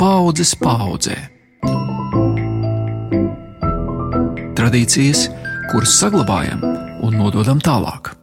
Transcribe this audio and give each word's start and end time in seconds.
paudzes 0.00 0.54
paudzē. 0.56 1.12
Tradīcijas, 4.56 5.26
kuras 5.68 5.92
saglabājam 6.00 6.64
un 7.04 7.18
nododam 7.20 7.60
tālāk. 7.60 8.14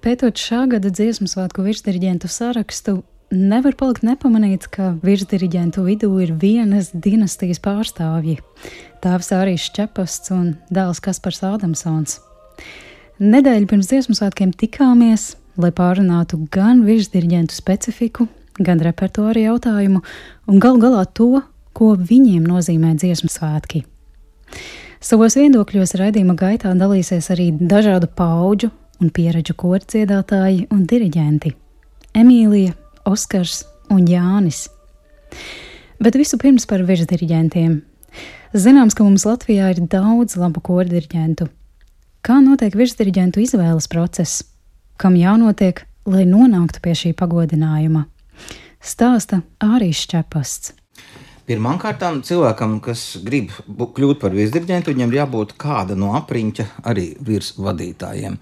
Pētot 0.00 0.38
šā 0.38 0.62
gada 0.70 0.88
dziesmu 0.94 1.26
svētku 1.28 1.66
virsdiriģentu 1.66 2.30
sarakstu, 2.30 3.00
nevar 3.30 3.76
palikt 3.78 4.04
nepamanīts, 4.06 4.68
ka 4.70 4.94
virsdiriģentu 5.04 5.84
vidū 5.86 6.10
ir 6.22 6.32
vienas 6.34 6.90
dinastijas 6.92 7.60
pārstāvji- 7.62 8.40
tēvsĀrijas 9.02 9.70
Čepasts 9.76 10.30
un 10.34 10.56
dēls 10.70 11.00
Kaspars 11.00 11.42
Ādamsons. 11.42 12.18
Nedēļu 13.20 13.66
pirms 13.66 13.86
dziesmu 13.86 14.16
svētkiem 14.16 14.52
tikāmies, 14.52 15.36
lai 15.56 15.70
pārunātu 15.70 16.48
gan 16.50 16.84
virsdiriģentu 16.84 17.54
specifiku, 17.54 18.28
gan 18.58 18.80
repertuāru 18.80 19.44
jautājumu, 19.46 20.02
un 20.48 20.58
gal 20.58 20.78
galā 20.78 21.06
to, 21.14 21.42
ko 21.72 21.96
viņiem 21.96 22.44
nozīmē 22.44 22.96
dziesmu 22.96 23.30
svētki. 23.30 23.84
Savos 25.00 25.36
viedokļos 25.36 25.94
raidījuma 25.96 26.34
gaitā 26.34 26.74
dalīsies 26.76 27.30
arī 27.30 27.52
dažādu 27.52 28.08
pauģu 28.08 28.70
un 29.00 29.10
pieredžu 29.10 29.54
kordziedātāji 29.54 30.66
un 30.70 30.86
diriģenti- 30.86 31.54
Emīlija, 32.20 32.74
Oskars 33.10 33.64
un 33.90 34.06
Jānis. 34.08 34.68
Bet 36.00 36.16
vispirms 36.16 36.66
par 36.70 36.84
virsdiriģentiem. 36.88 37.80
Zināms, 38.56 38.96
ka 38.96 39.06
mums 39.06 39.26
Latvijā 39.28 39.70
ir 39.74 39.82
daudz 39.90 40.38
labu 40.40 40.62
kordirģentu. 40.64 41.46
Kā 42.26 42.40
notiek 42.44 42.74
virsdiriģentu 42.76 43.42
izvēles 43.44 43.86
process? 43.90 44.42
Kam 45.00 45.14
jānotiek, 45.16 45.84
lai 46.08 46.26
nonāktu 46.28 46.82
pie 46.84 46.96
šī 46.98 47.14
pagodinājuma? 47.16 48.06
Stāsta 48.80 49.42
Ārijas 49.60 50.06
Čepasts. 50.10 50.74
Pirmkārt, 51.50 52.04
cilvēkam, 52.26 52.76
kas 52.84 53.18
grib 53.26 53.50
kļūt 53.66 54.20
par 54.22 54.34
virsdirigentu, 54.36 54.92
viņam 54.94 55.14
jābūt 55.16 55.54
kāda 55.58 55.96
no 55.98 56.12
apriņķa 56.14 56.66
arī 56.86 57.08
virsvadītājiem. 57.26 58.36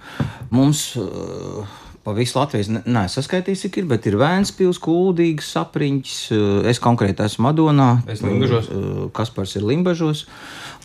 Mums 0.52 0.82
uh, 1.00 1.78
pa 2.08 2.14
visu 2.16 2.38
Latvijas 2.38 2.70
nesaskaitīs, 2.72 3.66
cik 3.66 3.82
ir, 3.82 3.88
bet 3.90 4.06
ir 4.08 4.16
Vēnspils, 4.20 4.80
Kuldīgs, 4.80 5.52
Sapriņķis, 5.52 6.18
uh, 6.32 6.48
es 6.70 6.80
konkrēti 6.80 7.26
esmu 7.26 7.50
Madonā, 7.50 7.90
es 8.08 8.24
Limbažos. 8.24 8.70
Uh, 8.72 9.06
Kaspars 9.12 9.52
ir 9.60 9.66
Limbažos. 9.68 10.24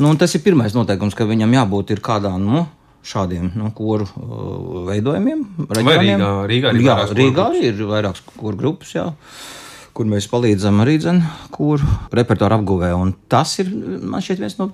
Nu, 0.04 0.12
tas 0.20 0.36
ir 0.36 0.44
pirmais 0.44 0.76
noteikums, 0.76 1.16
ka 1.16 1.28
viņam 1.30 1.56
jābūt 1.56 1.96
ir 1.96 2.04
kādā, 2.04 2.34
nu, 2.42 2.66
šādiem 3.08 3.54
nu, 3.56 3.72
koru 3.78 4.10
uh, 4.10 4.84
veidojumiem. 4.92 5.48
Vai 5.64 5.98
Rīgā, 6.04 6.32
Rīgā, 6.52 6.76
arī 6.76 6.88
jā, 6.90 7.02
Rīgā 7.16 7.50
arī 7.54 7.68
ir 7.72 7.84
vairākas 7.88 8.26
koru 8.36 8.60
grupas. 8.60 8.96
Jā 9.00 9.12
kur 9.94 10.10
mēs 10.10 10.26
palīdzam 10.26 10.82
arī 10.82 10.98
kuru 11.54 11.86
repertuāru 12.18 12.58
apguvē. 12.58 12.96
Un 12.98 13.14
tas 13.30 13.52
ir 13.62 13.70
man 14.02 14.24
šķiet 14.26 14.42
viens 14.42 14.58
no 14.58 14.72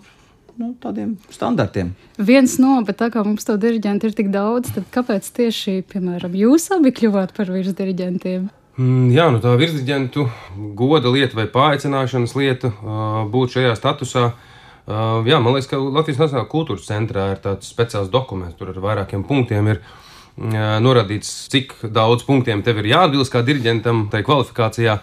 nu, 0.60 0.74
tādiem 0.84 1.16
standartiem. 1.32 1.94
Viens 2.20 2.58
no, 2.60 2.78
bet 2.86 3.00
tā 3.00 3.08
kā 3.14 3.24
mums 3.24 3.48
to 3.48 3.56
diriģentu 3.60 4.10
ir 4.10 4.16
tik 4.18 4.32
daudz, 4.34 4.74
tad 4.76 4.88
kāpēc 4.94 5.28
tieši, 5.38 5.80
piemēram, 5.88 6.36
jūs 6.36 6.70
abi 6.76 6.92
kļuvāt 6.96 7.32
par 7.38 7.52
virsdiriģentiem? 7.54 8.50
Mm, 8.80 9.08
jā, 9.16 9.30
nu 9.32 9.42
tā 9.44 9.56
virsdiģentu 9.60 10.26
goda 10.80 11.12
lieta 11.12 11.36
vai 11.40 11.48
paaicināšanas 11.52 12.36
lieta 12.40 12.72
būt 13.32 13.58
šajā 13.58 13.74
statusā. 13.80 14.26
Jā, 14.90 15.40
man 15.44 15.54
liekas, 15.54 15.68
ka 15.70 15.80
Latvijas 15.80 16.22
Nacionālajā 16.22 16.50
kultūras 16.50 16.88
centrā 16.88 17.30
ir 17.34 17.42
tāds 17.44 17.70
speciāls 17.70 18.12
dokuments, 18.12 18.56
tur 18.58 18.72
ar 18.72 18.80
vairākiem 18.84 19.26
punktiem 19.28 19.68
ir 19.74 19.82
norādīts, 20.84 21.50
cik 21.52 21.76
daudz 21.94 22.24
punktiem 22.28 22.64
tev 22.66 22.80
ir 22.80 22.92
jāatbilst 22.94 23.34
kā 23.34 23.44
diriģentam 23.46 24.08
tajā 24.14 24.26
kvalifikācijā, 24.26 24.96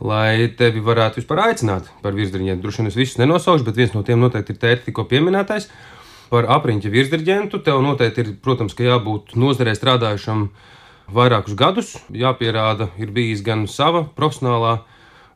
lai 0.00 0.48
tevi 0.56 0.80
varētu 0.84 1.20
vispār 1.20 1.44
aicināt 1.50 1.88
par 2.02 2.16
virsdiriģentu. 2.16 2.62
Droši 2.64 2.82
vien 2.82 2.90
es 2.90 2.98
visus 2.98 3.20
nenosaušu, 3.20 3.66
bet 3.66 3.76
viens 3.76 3.94
no 3.94 4.02
tiem 4.06 4.20
noteikti 4.22 4.54
ir 4.54 4.60
tēti 4.62 4.88
tikko 4.88 5.04
pieminētais. 5.10 5.68
Par 6.30 6.46
apriņķa 6.56 6.92
virsdiriģentu 6.92 7.60
tev 7.66 7.82
noteikti 7.84 8.24
ir, 8.24 8.30
protams, 8.42 8.76
jābūt 8.78 9.34
nozarē 9.40 9.74
strādājušam 9.76 10.46
vairākus 11.12 11.56
gadus. 11.58 11.96
Jāpierāda, 12.14 12.88
ir 13.02 13.12
bijis 13.12 13.42
gan 13.44 13.66
sava 13.68 14.04
profesionālā 14.16 14.78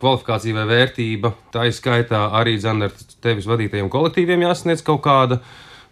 kvalifikācija 0.03 0.57
vai 0.57 0.65
vērtība, 0.71 1.33
tā 1.53 1.69
izskaitā 1.71 2.29
arī 2.39 2.57
ar 2.65 2.93
tevis 3.25 3.49
vadītajiem 3.49 3.91
kolektīviem 3.93 4.47
jāsasniedz 4.47 4.85
kaut 4.85 5.03
kāda 5.05 5.41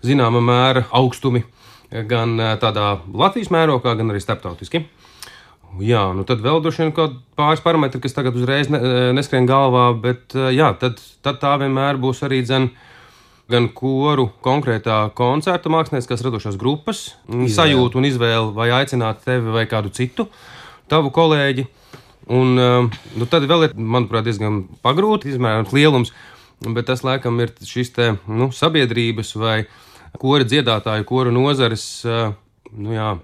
zināma 0.04 0.42
mēra 0.44 0.86
augstumi 0.92 1.44
gan 2.08 2.36
tādā 2.60 2.98
Latvijas 3.12 3.52
mērogā, 3.52 3.94
gan 3.96 4.10
arī 4.12 4.20
starptautiski. 4.22 4.86
Jā, 5.80 6.02
nu 6.12 6.24
tad 6.28 6.42
vēl 6.44 6.60
droši 6.60 6.82
vien 6.82 6.90
kaut 6.92 7.14
pāris 7.38 7.62
parametri, 7.64 8.00
kas 8.02 8.12
tagad 8.12 8.36
uzreiz 8.36 8.68
ne, 8.72 8.80
neskrien 9.16 9.46
galvā, 9.48 9.86
bet 9.96 10.34
jā, 10.52 10.72
tad, 10.80 11.00
tad 11.24 11.38
tā 11.40 11.54
vienmēr 11.62 12.00
būs 12.00 12.20
arī 12.26 12.42
dzen, 12.44 12.68
gan 13.52 13.68
koru 13.76 14.28
konkrētā 14.44 14.98
koncerta 15.16 15.72
mākslinieckās 15.72 16.24
radošās 16.24 16.58
grupas 16.60 17.06
izvēle. 17.26 17.48
sajūta 17.56 17.98
un 18.00 18.08
izvēle, 18.08 18.50
vai 18.56 18.68
aicināt 18.76 19.24
tevi 19.24 19.54
vai 19.54 19.64
kādu 19.70 19.92
citu 19.96 20.28
tavu 20.92 21.12
kolēģi. 21.14 21.66
Un 22.32 22.54
nu, 22.54 23.26
tad 23.26 23.48
vēl 23.50 23.66
ir, 23.66 23.74
manuprāt, 23.74 24.28
diezgan 24.28 24.62
pagrūti 24.84 25.32
izmērāms 25.32 25.72
lielums, 25.74 26.12
bet 26.62 26.86
tas 26.92 27.02
laikam 27.02 27.40
ir 27.42 27.50
šis 27.66 27.90
te, 27.96 28.12
nu, 28.30 28.52
sabiedrības 28.54 29.34
vai 29.40 29.56
kora 30.22 30.46
dziedātāju, 30.46 31.08
kora 31.08 31.32
nozares 31.34 31.86
nu 32.06 32.94
jā, 32.94 33.16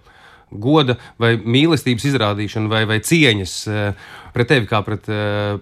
goda 0.51 0.99
vai 1.21 1.35
mīlestības 1.37 2.07
izrādīšana 2.11 2.71
vai, 2.73 2.85
vai 2.89 2.99
cieņas 3.05 3.57
pret 4.35 4.51
tevi 4.51 4.69
kā 4.71 4.83
pret, 4.87 5.09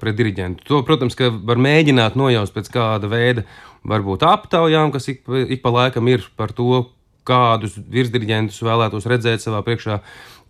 pret 0.00 0.18
diriģentu. 0.18 0.66
To, 0.68 0.82
protams, 0.86 1.18
var 1.18 1.62
mēģināt 1.62 2.18
nojaust 2.18 2.54
pēc 2.54 2.70
kāda 2.74 3.10
veida, 3.10 3.46
varbūt 3.86 4.26
aptaujām, 4.26 4.92
kas 4.94 5.10
ik, 5.12 5.24
ik 5.26 5.62
pa 5.64 5.72
laikam 5.74 6.08
ir 6.12 6.26
par 6.38 6.54
to, 6.54 6.86
kādus 7.26 7.76
virsdiriģentus 7.90 8.62
vēlētos 8.62 9.06
redzēt 9.10 9.42
savā 9.42 9.62
priekšā 9.66 10.00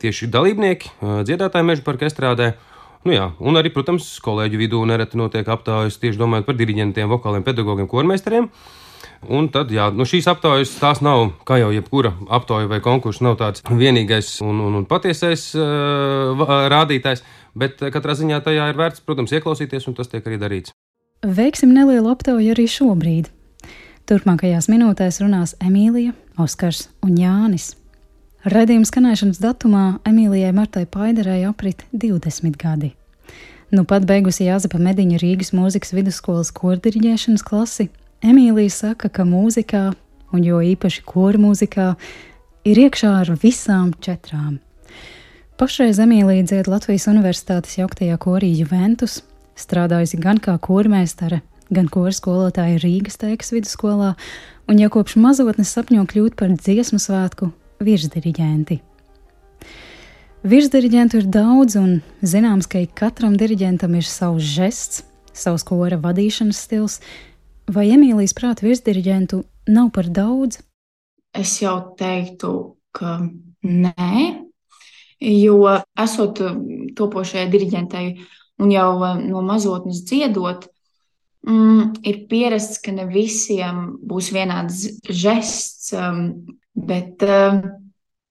tieši 0.03 0.29
dalībnieki, 0.33 0.93
dziedātāji 1.25 1.69
meža 1.71 1.85
parka 1.87 2.09
estrādē. 2.09 2.53
Nu 3.07 3.15
jā, 3.15 3.31
un 3.39 3.57
arī, 3.57 3.71
protams, 3.73 4.09
kolēģu 4.23 4.61
vidū 4.61 4.81
nereti 4.89 5.19
notiek 5.21 5.47
aptaujas 5.49 5.97
tieši 6.03 6.21
domājot 6.21 6.49
par 6.49 6.59
diriģentiem, 6.59 7.09
vokāliem 7.13 7.47
pedagogiem, 7.47 7.89
kormeistariem. 7.89 8.51
Un 9.25 9.49
tad, 9.53 9.73
jā, 9.73 9.89
nu 9.97 10.05
šīs 10.07 10.29
aptaujas 10.31 10.75
tās 10.81 11.01
nav, 11.05 11.31
kā 11.49 11.59
jau 11.61 11.71
jebkura 11.75 12.13
aptauja 12.29 12.69
vai 12.71 12.83
konkurss, 12.85 13.23
nav 13.25 13.39
tāds 13.41 13.65
vienīgais 13.67 14.29
un, 14.45 14.61
un, 14.63 14.77
un 14.81 14.85
patiesais 14.89 15.49
uh, 15.59 16.45
rādītājs, 16.71 17.25
bet 17.57 17.81
katrā 17.95 18.15
ziņā 18.19 18.43
tajā 18.45 18.69
ir 18.71 18.79
vērts, 18.79 19.03
protams, 19.07 19.33
ieklausīties, 19.35 19.89
un 19.89 19.97
tas 19.99 20.13
tiek 20.13 20.27
arī 20.29 20.39
darīts. 20.43 20.77
Veiksim 21.25 21.73
nelielu 21.75 22.13
aptauju 22.13 22.53
arī 22.53 22.69
šobrīd. 22.71 23.33
Turpmākajās 24.07 24.69
minūtēs 24.71 25.19
runās 25.25 25.57
Emīlija, 25.65 26.13
Oskars 26.39 26.87
un 27.03 27.17
Jānis. 27.19 27.73
Radījuma 28.47 28.87
skanēšanas 28.87 29.41
datumā 29.43 29.87
Emīlijai 30.07 30.53
Martai 30.55 30.85
Paiderei 30.87 31.41
aprit 31.49 31.83
20 31.91 32.55
gadi. 32.61 32.93
Nu 33.75 33.83
pat 33.83 34.05
beigusi 34.07 34.47
Jāzepa 34.47 34.79
Mediņa 34.79 35.19
Rīgas 35.19 35.51
mūzikas 35.57 35.91
vidusskolas 35.97 36.53
kordiriģēšanas 36.55 37.43
klasi, 37.43 37.89
Emīlija 38.27 38.73
saka, 38.73 39.09
ka 39.13 39.23
mūzikā, 39.29 39.91
un 40.35 40.43
jo 40.43 40.59
īpaši 40.59 41.03
koru 41.07 41.45
mūzikā, 41.45 41.93
ir 42.67 42.81
iekšā 42.87 43.13
ar 43.21 43.31
visām 43.39 43.93
četrām. 44.03 44.57
Pašreiz 45.57 46.01
Emīlija 46.03 46.45
dzied 46.45 46.67
Latvijas 46.69 47.07
Universitātes 47.09 47.79
jauktajā 47.79 48.19
korī 48.21 48.51
Juventus, 48.59 49.21
strādājusi 49.57 50.19
gan 50.21 50.41
kā 50.43 50.57
kormeistare, 50.61 51.41
gan 51.71 51.87
koru 51.93 52.13
skolotāja 52.13 52.81
Rīgas 52.83 53.21
teikas 53.23 53.55
vidusskolā, 53.55 54.15
un 54.67 54.83
jau 54.83 54.91
kopš 54.99 55.17
mazotnes 55.23 55.71
sapņo 55.73 56.03
kļūt 56.11 56.37
par 56.37 56.51
dziesmu 56.59 56.99
svētku 57.03 57.53
virsdiriģenti. 57.87 58.81
Virsdiriģentu 60.47 61.23
ir 61.23 61.31
daudz, 61.31 61.79
un 61.79 62.01
zināms, 62.27 62.69
ka 62.71 62.83
katram 62.99 63.39
diriģentam 63.39 63.97
ir 63.99 64.07
savs 64.07 64.45
žests, 64.47 65.07
savs 65.35 65.65
kora 65.67 65.99
vadīšanas 66.03 66.61
stils, 66.67 67.01
Vai 67.67 67.89
Emīlijas 67.91 68.35
prāta 68.37 68.63
virsdiriģentu 68.67 69.43
nav 69.75 69.91
par 69.95 70.07
daudz? 70.15 70.61
Es 71.35 71.57
jau 71.59 71.75
teiktu, 71.99 72.51
ka 72.95 73.19
nē, 73.67 74.21
jo 75.21 75.59
esot 75.99 76.41
topošajai 76.97 77.49
diriģentei 77.51 78.07
un 78.63 78.73
jau 78.73 78.91
eh, 79.05 79.19
no 79.27 79.43
mazotnes 79.45 80.05
dziedot, 80.07 80.69
mm, 81.49 81.99
ir 82.07 82.23
pierasts, 82.31 82.81
ka 82.85 82.95
ne 82.95 83.09
visiem 83.11 83.97
būs 84.07 84.31
vienāds 84.35 84.87
žests, 85.11 85.91
um, 85.97 86.47
bet 86.77 87.23
um, 87.27 87.63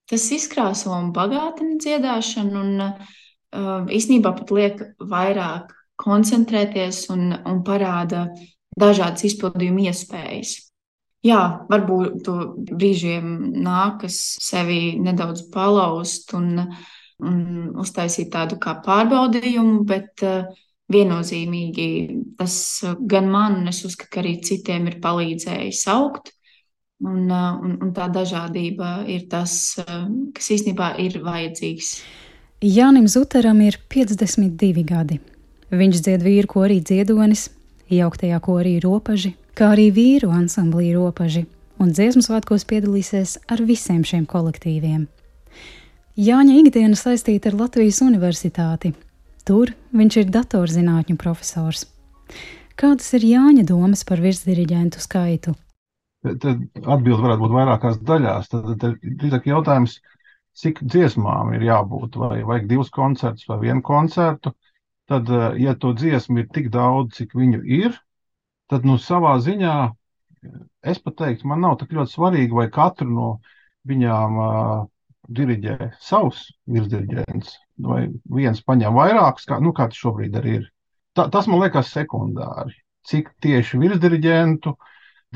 tas 0.10 0.30
izkrāso 0.32 0.94
un 0.96 1.12
bagātina 1.16 1.78
dziedāšanu 1.82 2.62
un 2.64 2.74
um, 2.88 3.88
īstenībā 3.92 4.34
pat 4.40 4.56
liek 4.56 4.84
vairāk 5.00 5.74
koncentrēties 6.02 7.06
un, 7.14 7.32
un 7.36 7.64
parāda 7.68 8.28
dažādas 8.80 9.26
izpildījuma 9.30 9.90
iespējas. 9.90 10.56
Jā, 11.26 11.42
varbūt 11.72 12.28
brīžiem 12.70 13.32
nākas 13.66 14.20
sevi 14.44 14.94
nedaudz 15.02 15.48
palauzt 15.54 16.36
un, 16.38 16.60
un 17.26 17.40
uztaisīt 17.82 18.30
tādu 18.36 18.60
kā 18.62 18.76
pārbaudījumu, 18.86 19.80
bet 19.90 20.22
uh, 20.28 20.52
viennozīmīgi 20.94 21.88
tas 22.38 22.58
gan 23.10 23.32
man, 23.32 23.62
un 23.64 23.74
es 23.74 23.82
uzskatu, 23.88 24.12
ka 24.14 24.22
arī 24.22 24.36
citiem 24.46 24.86
ir 24.92 25.00
palīdzējis 25.02 25.82
augt. 25.96 26.30
Un, 27.06 27.26
uh, 27.28 27.58
un, 27.60 27.74
un 27.84 27.90
tā 27.96 28.06
dažādība 28.08 29.02
ir 29.12 29.26
tas, 29.32 29.56
uh, 29.82 30.06
kas 30.36 30.54
īstenībā 30.56 30.94
ir 31.04 31.18
vajadzīgs. 31.26 31.90
Jānim 32.64 33.10
Zuteram 33.12 33.60
ir 33.66 33.82
52 33.92 34.86
gadi. 34.88 35.20
Viņš 35.76 36.06
dzied 36.06 36.24
vīru 36.24 36.54
korī 36.54 36.80
dziedonis, 36.86 37.50
jauktajā 37.92 38.40
korī 38.44 38.78
ropaži, 38.84 39.36
kā 39.56 39.74
arī 39.76 39.90
vīru 39.94 40.32
ansamblī 40.34 40.94
ropaži, 40.96 41.46
un 41.80 41.92
dziesmu 41.92 42.24
svētkos 42.26 42.66
piedalīsies 42.70 43.38
ar 43.52 43.62
visiem 43.66 44.04
šiem 44.08 44.26
kolektīviem. 44.30 45.08
Jāņa 46.16 46.54
ikdiena 46.62 46.96
saistīta 46.96 47.52
ar 47.52 47.60
Latvijas 47.60 48.00
universitāti. 48.06 48.94
Tur 49.46 49.74
viņš 49.94 50.18
ir 50.22 50.32
datorzinātņu 50.32 51.18
profesors. 51.20 51.86
Kādas 52.80 53.12
ir 53.16 53.28
Jāņa 53.28 53.66
domas 53.68 54.04
par 54.08 54.24
virsdiriģentu 54.24 55.04
skaitu? 55.04 55.54
Tad 56.26 56.46
atbilde 56.82 57.22
varētu 57.22 57.44
būt 57.44 57.54
vairākās 57.54 58.00
daļās. 58.02 58.50
Tad, 58.50 58.72
tad 58.82 59.04
ir 59.28 59.36
jautājums, 59.52 60.00
cik 60.58 60.82
dziesmām 60.88 61.54
ir 61.56 61.68
jābūt, 61.68 62.18
vai 62.18 62.42
vajag 62.48 62.70
divus 62.72 62.90
koncertus 62.96 63.46
vai 63.52 63.60
vienu 63.68 63.84
koncertu. 63.86 64.56
Tad, 65.06 65.30
ja 65.62 65.76
to 65.78 65.94
dziesmu 65.94 66.42
ir 66.42 66.48
tik 66.54 66.72
daudz, 66.74 67.20
cik 67.20 67.36
viņu 67.38 67.62
ir, 67.78 67.94
tad 68.72 68.88
nu, 68.90 68.98
savā 68.98 69.36
ziņā 69.46 69.76
es 70.86 71.02
pat 71.02 71.18
teiktu, 71.22 71.48
man 71.50 71.62
nav 71.62 71.78
tik 71.82 71.94
ļoti 71.94 72.16
svarīgi, 72.16 72.58
vai 72.58 72.66
katru 72.74 73.10
no 73.12 73.28
viņām 73.90 74.40
uh, 74.42 74.88
diriģē 75.30 75.92
savs 76.02 76.48
virsdiriģents, 76.70 77.54
vai 77.86 78.08
viens 78.38 78.62
paņem 78.66 78.98
vairākus, 78.98 79.48
kā, 79.50 79.60
nu, 79.62 79.74
kā 79.78 79.90
tas 79.92 80.02
šobrīd 80.02 80.38
arī 80.42 80.58
ir. 80.62 80.68
Ta, 81.16 81.28
tas 81.34 81.48
man 81.50 81.62
liekas 81.64 81.94
sekundāri. 81.94 82.76
Cik 83.06 83.32
tieši 83.46 83.80
virsdiriģentu 83.82 84.74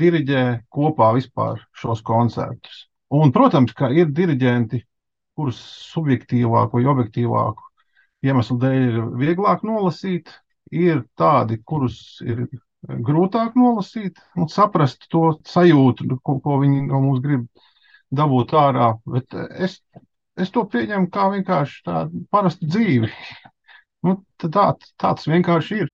diriģē 0.00 0.44
kopā 0.72 1.12
vispār 1.16 1.62
šos 1.76 2.02
koncertus. 2.06 2.86
Un, 3.14 3.30
protams, 3.34 3.74
ka 3.74 3.90
ir 3.94 4.10
diriģenti, 4.14 4.82
kurus 5.38 5.58
subjektīvāku 5.90 6.78
vai 6.78 6.90
objektīvāku 6.90 7.69
iemeslu 8.26 8.58
dēļ 8.60 8.80
ir 8.80 8.98
vieglāk 9.20 9.64
nolasīt, 9.66 10.30
ir 10.70 11.04
tādi, 11.18 11.60
kurus 11.66 12.20
ir 12.24 12.46
grūtāk 12.86 13.56
nolasīt 13.58 14.20
un 14.36 14.48
saprast 14.48 15.08
to 15.12 15.34
sajūtu, 15.48 16.08
ko, 16.24 16.38
ko 16.40 16.60
viņi 16.62 16.86
no 16.88 17.02
mums 17.04 17.22
grib 17.24 17.46
dabūt 18.10 18.54
ārā. 18.56 18.92
Bet 19.06 19.36
es, 19.58 19.80
es 20.40 20.52
to 20.54 20.64
pieņemu 20.70 21.10
kā 21.12 21.30
vienkārši 21.36 21.82
tādu 21.86 22.26
parastu 22.30 22.70
dzīvi. 22.70 23.12
Nu, 24.00 24.14
tā, 24.40 24.62
tāds 24.96 25.26
vienkārši 25.28 25.82
ir. 25.82 25.88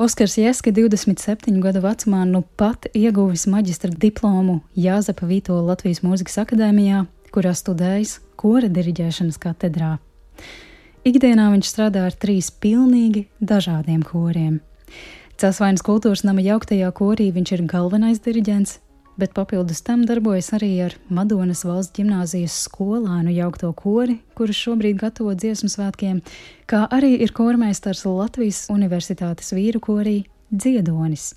Oskars 0.00 0.38
Jeska, 0.40 0.72
27 0.72 1.58
gadu 1.60 1.82
vecumā, 1.84 2.22
nu 2.24 2.40
pat 2.56 2.88
ieguvis 2.96 3.44
maģistra 3.52 3.92
diplomu 3.92 4.62
Jāzepa 4.80 5.28
Vītola 5.28 5.66
Latvijas 5.66 6.00
Mūzikas 6.00 6.40
akadēmijā, 6.40 7.02
kurā 7.36 7.52
studējis 7.52 8.14
kora 8.40 8.72
diriģēšanas 8.72 9.36
katedrā. 9.44 9.98
Ikdienā 11.02 11.48
viņš 11.50 11.66
strādā 11.66 12.04
ar 12.06 12.14
trīs 12.14 12.52
pilnīgi 12.62 13.24
dažādiem 13.42 14.04
koriem. 14.06 14.60
Celsvainas 15.34 15.82
kultūras 15.82 16.22
nama 16.22 16.44
jauktajā 16.44 16.92
korī 16.94 17.32
viņš 17.34 17.52
ir 17.56 17.64
galvenais 17.72 18.22
diriģents, 18.22 18.76
bet 19.18 19.34
papildus 19.34 19.82
tam 19.82 20.04
darbojas 20.06 20.52
arī 20.54 20.70
ar 20.86 20.94
Madonas 21.10 21.64
valsts 21.66 21.96
gimnāzijas 21.98 22.54
skolānu 22.68 23.34
jaukto 23.34 23.72
kori, 23.74 24.20
kurus 24.38 24.62
šobrīd 24.62 25.02
gatavo 25.02 25.34
dziesmu 25.34 25.74
svētkiem, 25.74 26.22
kā 26.70 26.84
arī 26.86 27.16
ir 27.26 27.34
kormeistars 27.34 28.06
Latvijas 28.06 28.68
Universitātes 28.70 29.50
vīru 29.58 29.82
korī 29.82 30.16
Dziedonis. 30.54 31.32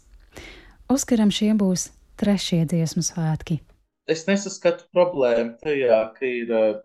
Oskaram 0.94 1.34
šie 1.34 1.56
būs 1.58 1.90
trešie 2.22 2.68
dziesmu 2.70 3.02
svētki. 3.02 3.64
Es 4.06 4.28
nesaskatu 4.30 4.86
problēmu 4.94 5.58
tajā, 5.66 6.04
ka 6.14 6.30
ir 6.30 6.54
uh, 6.54 6.76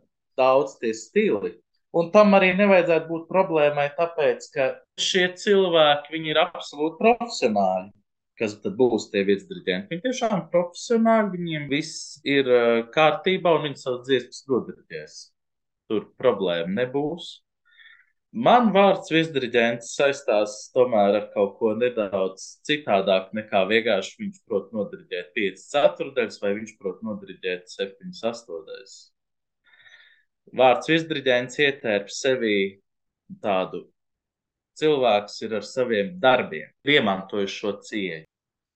daudz 0.41 0.81
tie 0.81 0.97
stili, 0.97 1.59
Un 1.91 2.13
tam 2.15 2.37
arī 2.39 2.53
nevajadzētu 2.55 3.09
būt 3.11 3.25
problēmai, 3.31 3.89
tāpēc, 3.97 4.45
ka 4.55 4.67
šie 5.03 5.25
cilvēki 5.41 6.21
ir 6.31 6.39
absolūti 6.39 7.01
profesionāļi. 7.01 7.91
Kas 8.39 8.55
tad 8.63 8.77
būs 8.79 9.09
tie 9.13 9.25
virsdirigenti? 9.27 9.91
Viņi 9.91 10.05
tiešām 10.07 10.37
ir 10.37 10.47
profesionāļi, 10.53 11.33
viņiem 11.35 11.67
viss 11.73 12.21
ir 12.25 12.47
uh, 12.47 12.87
kārtībā 12.95 13.57
un 13.59 13.67
viņi 13.67 13.83
savas 13.83 14.07
dziesmas 14.07 14.47
nodarbojas. 14.49 15.19
Tur 15.91 16.07
problēma 16.23 16.73
nebūs. 16.79 17.35
Man 18.31 18.71
vārds 18.71 19.11
virsdirigents 19.11 19.91
saistās 19.99 20.57
tomēr 20.71 21.17
ar 21.19 21.25
kaut 21.35 21.57
ko 21.59 21.75
nedaudz 21.75 22.45
citādāk 22.69 23.33
nekā 23.35 23.65
vienkārši 23.73 24.21
viņš 24.23 24.43
prot 24.47 24.71
nodarboties 24.77 25.33
5 25.35 25.65
ceturdaļas 25.73 26.39
vai 26.45 26.53
viņš 26.61 26.77
prot 26.79 27.03
nodarboties 27.03 27.75
7 27.81 28.15
astodaļas 28.31 28.95
vārds 30.57 30.91
virsdirigents 30.91 31.59
ietērp 31.61 32.11
sevi 32.13 32.57
tādu 33.43 33.85
cilvēks 34.81 35.41
ir 35.45 35.57
ar 35.59 35.67
saviem 35.67 36.15
darbiem, 36.23 36.71
iemantojis 36.89 37.55
šo 37.55 37.75
cieņu. 37.87 38.27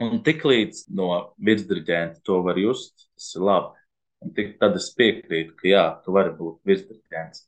Un 0.04 0.20
tiklīdz 0.26 0.88
no 0.98 1.08
virsdirigenta 1.46 2.20
to 2.26 2.40
var 2.44 2.58
just, 2.60 3.08
tas 3.14 3.30
ir 3.38 3.46
labi. 3.48 3.80
Un 4.24 4.32
tik, 4.36 4.56
tad 4.60 4.76
es 4.78 4.88
piekrītu, 4.96 5.54
ka 5.58 5.68
jā, 5.68 5.84
tu 6.04 6.14
vari 6.16 6.32
būt 6.36 6.60
virsdirigents. 6.68 7.44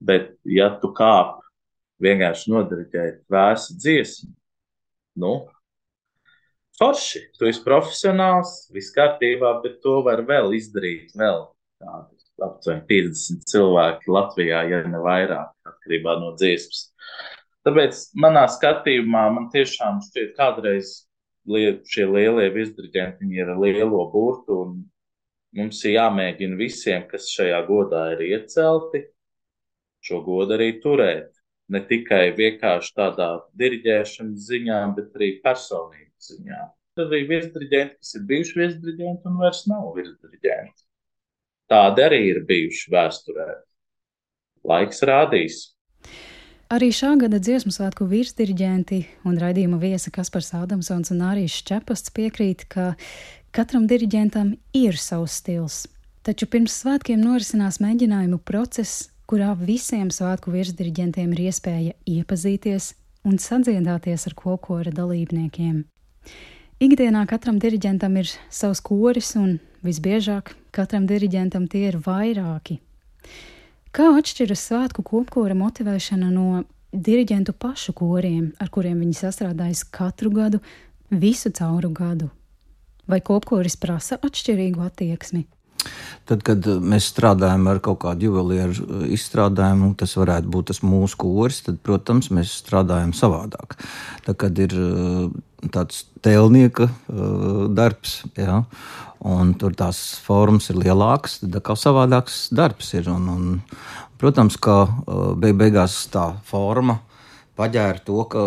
Bet, 0.00 0.32
ja 0.48 0.70
tu 0.80 0.90
kāp 0.96 1.40
vienkārši 2.00 2.52
nodiriģēt 2.52 3.24
vēsu 3.32 3.76
dziesmu, 3.76 4.30
nu, 5.20 5.34
forši, 6.80 7.26
tu 7.36 7.48
esi 7.50 7.60
profesionāls, 7.66 8.54
viss 8.72 8.94
kārtībā, 8.96 9.58
bet 9.64 9.82
to 9.84 9.98
var 10.06 10.24
vēl 10.28 10.56
izdarīt, 10.56 11.12
vēl 11.20 11.44
tādu 11.80 12.19
aptuveni 12.44 12.84
50 12.88 13.46
cilvēki 13.50 14.12
Latvijā, 14.12 14.62
ja 14.70 14.80
ne 14.88 15.02
vairāk, 15.04 15.52
atkarībā 15.68 16.16
no 16.20 16.34
dziesmas. 16.40 16.88
Tāpēc 17.66 18.00
manā 18.20 18.46
skatījumā 18.48 19.26
man 19.34 19.50
tiešām 19.52 20.00
šķiet, 20.06 20.32
kādreiz 20.38 20.94
šie 21.90 22.06
lielie 22.08 22.48
virsdirigenti 22.54 23.28
ir 23.36 23.50
ar 23.52 23.60
lielo 23.60 24.06
burtu, 24.12 24.60
mums 25.56 25.84
ir 25.84 25.96
jāmēģina 25.96 26.56
visiem, 26.56 27.06
kas 27.10 27.28
šajā 27.34 27.60
godā 27.68 28.06
ir 28.14 28.24
iecelti, 28.30 29.04
šo 30.04 30.22
godu 30.24 30.56
arī 30.56 30.72
turēt. 30.82 31.32
Ne 31.70 31.84
tikai 31.86 32.32
vienkārši 32.34 32.94
tādā 32.96 33.28
diriģēšanas 33.60 34.46
ziņā, 34.48 34.78
bet 34.96 35.12
arī 35.14 35.28
personības 35.44 36.30
ziņā. 36.32 36.62
Tad 36.98 37.12
arī 37.12 37.20
virsdirigenti, 37.28 38.00
kas 38.00 38.16
ir 38.18 38.24
bijuši 38.26 38.58
virsdirigenti 38.58 39.30
un 39.30 39.36
vairs 39.38 39.62
nav 39.70 39.92
virsdirigenti. 39.94 40.89
Tādi 41.70 42.02
arī 42.02 42.20
ir 42.32 42.40
bijuši 42.48 42.90
vēsturē. 42.90 43.50
Laiks 44.66 45.04
rādīs. 45.06 45.60
Arī 46.70 46.90
šā 46.94 47.16
gada 47.18 47.40
dziesmu 47.42 47.72
svētku 47.74 48.06
virsdirigenti 48.10 49.00
un 49.26 49.38
raidījuma 49.38 49.78
viesa 49.82 50.10
Kaspars 50.14 50.52
Ādamsons 50.54 51.10
unĀrijas 51.14 51.56
Šķepasts 51.62 52.12
piekrīt, 52.14 52.66
ka 52.70 52.92
katram 53.54 53.88
diriģentam 53.90 54.52
ir 54.78 54.98
savs 54.98 55.40
stils. 55.40 55.80
Taču 56.26 56.46
pirms 56.50 56.76
svētkiem 56.82 57.22
norisinās 57.22 57.80
mēģinājumu 57.82 58.38
process, 58.46 59.08
kurā 59.30 59.54
visiem 59.58 60.10
svētku 60.14 60.52
virsdiriģentiem 60.54 61.34
ir 61.34 61.42
iespēja 61.48 61.96
iepazīties 62.06 62.92
un 63.26 63.38
sadziedāties 63.42 64.26
ar 64.26 64.38
kokora 64.38 64.94
dalībniekiem. 64.94 65.84
Ikdienā 66.80 67.26
katram 67.30 67.58
diriģentam 67.62 68.16
ir 68.20 68.30
savs 68.50 68.82
koris 68.84 69.34
un 69.38 69.58
Visbiežāk 69.80 70.54
katram 70.74 71.06
diriģentam 71.10 71.68
tie 71.70 71.88
ir 71.90 71.98
vairāki. 72.04 72.80
Kā 73.90 74.06
atšķiras 74.16 74.66
svētku 74.68 75.02
kopkora 75.06 75.56
motivēšana 75.58 76.30
no 76.30 76.64
diriģentu 76.92 77.54
pašu 77.58 77.94
koriem, 77.98 78.52
ar 78.62 78.70
kuriem 78.70 79.00
viņi 79.02 79.16
sastrādājas 79.18 79.82
katru 79.84 80.30
gadu, 80.34 80.60
visu 81.10 81.50
cauru 81.50 81.90
gadu? 81.94 82.30
Vai 83.10 83.18
kopkoris 83.26 83.74
prasa 83.80 84.20
atšķirīgu 84.22 84.84
attieksmi? 84.86 85.46
Tad, 86.30 86.44
kad 86.46 86.66
mēs 86.78 87.08
strādājam 87.10 87.64
ar 87.72 87.80
kaut 87.82 88.02
kādu 88.04 88.28
juvelieru 88.28 89.02
izstrādājumu, 89.10 89.94
tas 89.98 90.14
varētu 90.14 90.52
būt 90.52 90.68
tas 90.70 90.82
mūsu 90.86 91.18
koris, 91.18 91.58
tad, 91.66 91.80
protams, 91.82 92.30
mēs 92.34 92.52
strādājam 92.60 93.10
savādāk. 93.16 93.74
Tad, 94.26 94.36
kad 94.38 94.60
ir 94.62 94.76
tāds 95.74 96.04
tēlnieka 96.24 96.86
uh, 96.86 97.64
darbs, 97.74 98.20
ja, 98.38 98.62
un 99.26 99.52
tur 99.58 99.74
tās 99.76 99.98
formas 100.22 100.70
ir 100.70 100.78
lielākas, 100.80 101.40
tad 101.42 101.58
atkal 101.60 101.80
savādāks 101.80 102.46
darbs 102.54 102.94
ir. 102.94 103.10
Un, 103.10 103.28
un, 103.34 103.60
protams, 104.22 104.56
ka 104.60 104.82
uh, 104.86 105.30
beig 105.40 105.58
beigās 105.58 106.04
tā 106.14 106.30
forma 106.48 107.00
paģēra 107.60 108.02
to, 108.06 108.18
ka 108.32 108.42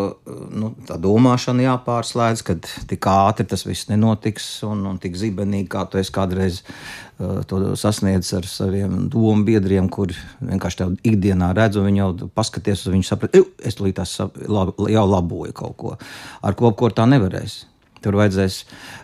nu, 0.53 0.73
tā 0.87 0.97
domāšana 1.01 1.67
jāpārslēdz, 1.67 2.43
ka 2.47 2.55
tik 2.89 3.07
ātri 3.09 3.45
tas 3.49 3.65
viss 3.67 3.89
nenotiks 3.91 4.47
un, 4.67 4.83
un 4.89 4.99
tik 5.01 5.17
zibenīgi, 5.19 5.69
kā 5.73 5.85
tu 5.89 6.01
esi 6.01 6.13
kādreiz 6.13 6.61
uh, 6.63 7.41
to 7.49 7.61
sasniedzis 7.79 8.37
ar 8.39 8.49
saviem 8.49 9.05
domu 9.13 9.45
biedriem, 9.47 9.89
kur 9.93 10.13
vienkārši 10.41 10.81
tev 10.81 10.95
ikdienā 11.13 11.53
redz, 11.57 11.79
un 11.79 11.89
viņi 11.89 12.03
jau 12.03 12.31
paskaties 12.33 12.87
uz 12.87 12.95
viņu, 12.95 13.07
saprat, 13.07 13.37
es 13.63 13.79
līdz 13.81 14.17
lab, 14.49 14.73
jau 14.89 15.05
laboju 15.09 15.55
kaut 15.63 15.77
ko. 15.79 15.95
Ar 16.41 16.57
ko, 16.59 16.73
ko 16.77 16.91
tā 16.93 17.07
nevarēs. 17.09 17.63
Tur 18.03 18.17
vajadzēs 18.19 18.63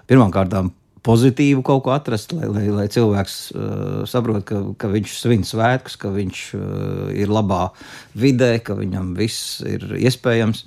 pirmkārt 0.09 0.51
pozitīvu 1.05 1.63
kaut 1.65 1.83
ko 1.85 1.93
atrast, 1.95 2.33
lai, 2.35 2.47
lai, 2.51 2.65
lai 2.73 2.87
cilvēks 2.91 3.35
uh, 3.53 3.65
saprot, 4.09 4.43
ka, 4.47 4.61
ka 4.79 4.89
viņš 4.91 5.17
svin 5.21 5.45
svētkus, 5.47 5.97
ka 5.99 6.11
viņš 6.13 6.41
uh, 6.57 6.63
ir 7.15 7.31
labā 7.31 7.69
vidē, 8.19 8.57
ka 8.63 8.77
viņam 8.79 9.13
viss 9.17 9.59
ir 9.67 9.85
iespējams. 9.99 10.65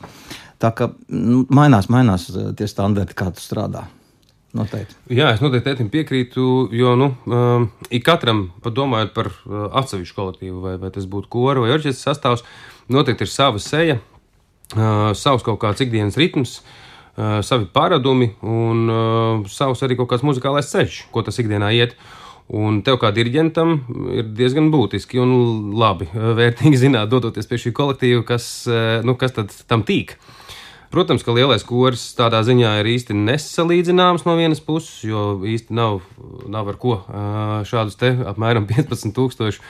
Tā 0.62 0.70
kā 0.78 0.92
nu, 1.10 1.42
mainās, 1.52 1.90
mainās 1.92 2.28
uh, 2.32 2.52
tie 2.56 2.68
standarti, 2.70 3.16
kā 3.18 3.32
tu 3.34 3.44
strādā. 3.44 3.86
Noteikti. 4.52 4.98
Jā, 5.16 5.30
es 5.32 5.40
noteikti 5.40 5.70
tētim 5.70 5.88
piekrītu, 5.92 6.42
jo 6.76 6.92
nu, 7.00 7.06
um, 7.24 7.70
ik 7.88 8.04
katram, 8.04 8.50
padomājot 8.64 9.14
par 9.16 9.30
uh, 9.32 9.70
atsevišķu 9.80 10.18
kolektīvu, 10.18 10.58
vai, 10.60 10.74
vai 10.80 10.92
tas 10.92 11.08
būtu 11.08 11.30
kora 11.32 11.64
vai 11.64 11.72
orķestra 11.72 12.12
sastāvs, 12.12 12.44
noteikti 12.92 13.24
ir 13.24 13.32
sava 13.32 13.62
seja, 13.64 13.96
uh, 14.76 15.08
savs 15.16 15.46
kaut 15.46 15.60
kāds 15.64 15.80
ikdienas 15.84 16.20
ritms. 16.20 16.58
Uh, 16.60 16.81
savi 17.16 17.66
paradumi 17.68 18.30
un 18.40 18.82
uh, 18.88 19.46
savs 19.52 19.84
arī 19.84 19.98
kaut 19.98 20.10
kāds 20.12 20.24
muzikālais 20.24 20.70
ceļš, 20.72 21.06
ko 21.12 21.24
tas 21.26 21.40
ikdienā 21.42 21.72
iet. 21.76 21.96
Un 22.52 22.82
tev 22.84 22.98
kā 23.00 23.12
diriģentam 23.14 23.76
ir 24.12 24.26
diezgan 24.36 24.66
būtiski 24.72 25.20
un 25.22 25.72
labi, 25.78 26.08
vērtīgi 26.12 26.80
zināt, 26.84 27.08
dodoties 27.12 27.48
pie 27.48 27.60
šī 27.62 27.72
kolektīva, 27.76 28.24
kas, 28.28 28.66
nu, 29.06 29.14
kas 29.16 29.32
tam 29.70 29.84
tīk. 29.88 30.16
Protams, 30.92 31.22
ka 31.24 31.32
lielais 31.32 31.64
koris 31.64 32.02
tādā 32.18 32.42
ziņā 32.44 32.74
ir 32.82 32.90
īsti 32.90 33.16
nesalīdzināms 33.16 34.26
no 34.26 34.34
vienas 34.36 34.60
puses, 34.60 34.98
jo 35.06 35.38
īsti 35.48 35.72
nav, 35.72 36.02
nav 36.52 36.68
ar 36.68 36.76
ko 36.82 36.98
šādus 37.70 37.96
te 37.96 38.10
apmēram 38.34 38.66
15,000 38.74 39.62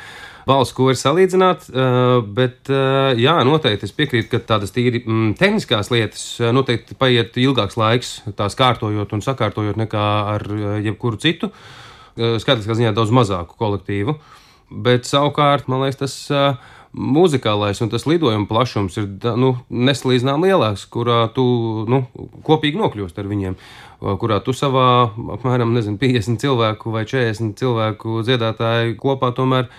valsts 0.49 0.75
kori 0.77 0.99
salīdzināt, 0.99 1.69
eh, 1.71 2.17
bet 2.37 2.71
eh, 2.73 3.21
jā, 3.23 3.37
noteikti 3.47 3.89
es 3.89 3.95
piekrītu, 3.97 4.31
ka 4.33 4.43
tādas 4.53 4.75
tīri 4.75 5.03
mm, 5.05 5.33
tehniskās 5.41 5.93
lietas 5.95 6.27
eh, 6.41 6.53
noteikti 6.55 6.99
paiet 6.99 7.39
ilgāks 7.41 7.79
laiks 7.81 8.13
tās 8.39 8.59
kārtojot 8.59 9.15
un 9.15 9.25
sakārtojot 9.25 9.81
nekā 9.81 10.05
ar 10.37 10.47
jebkuru 10.83 11.21
citu. 11.23 11.53
Skaitliskā 12.13 12.75
ziņā 12.77 12.91
daudz 12.93 13.09
mazāku 13.15 13.57
kolektīvu. 13.57 14.19
Bet 14.85 15.07
savukārt, 15.09 15.65
man 15.73 15.81
liekas, 15.81 15.97
tas 16.03 16.59
muzikālais 16.93 17.81
un 17.81 17.89
tas 17.89 18.05
lidojuma 18.05 18.45
plašums 18.51 18.99
ir 19.01 19.07
nu, 19.41 19.55
nesalīdzinām 19.73 20.45
lielāks, 20.45 20.85
kurā 20.93 21.23
tu 21.33 21.45
nu, 21.89 22.03
kopīgi 22.45 22.77
nokļūst 22.81 23.17
ar 23.17 23.31
viņiem. 23.31 23.57
Kurā 24.21 24.43
tu 24.45 24.53
savā 24.57 24.85
apmēram 25.39 25.73
nezinu, 25.73 25.97
50 26.01 26.43
cilvēku 26.43 26.93
vai 26.93 27.07
40 27.09 27.57
cilvēku 27.57 28.21
dziedātāju 28.27 28.99
kopā 29.01 29.33
tomēr 29.37 29.71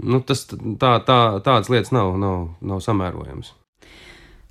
nu, 0.00 0.20
tas, 0.24 0.46
tā, 0.48 0.92
tā, 1.06 1.18
tādas 1.44 1.70
lietas 1.72 1.92
nav, 1.94 2.14
nav, 2.20 2.46
nav 2.60 2.80
samērojamas. 2.84 3.52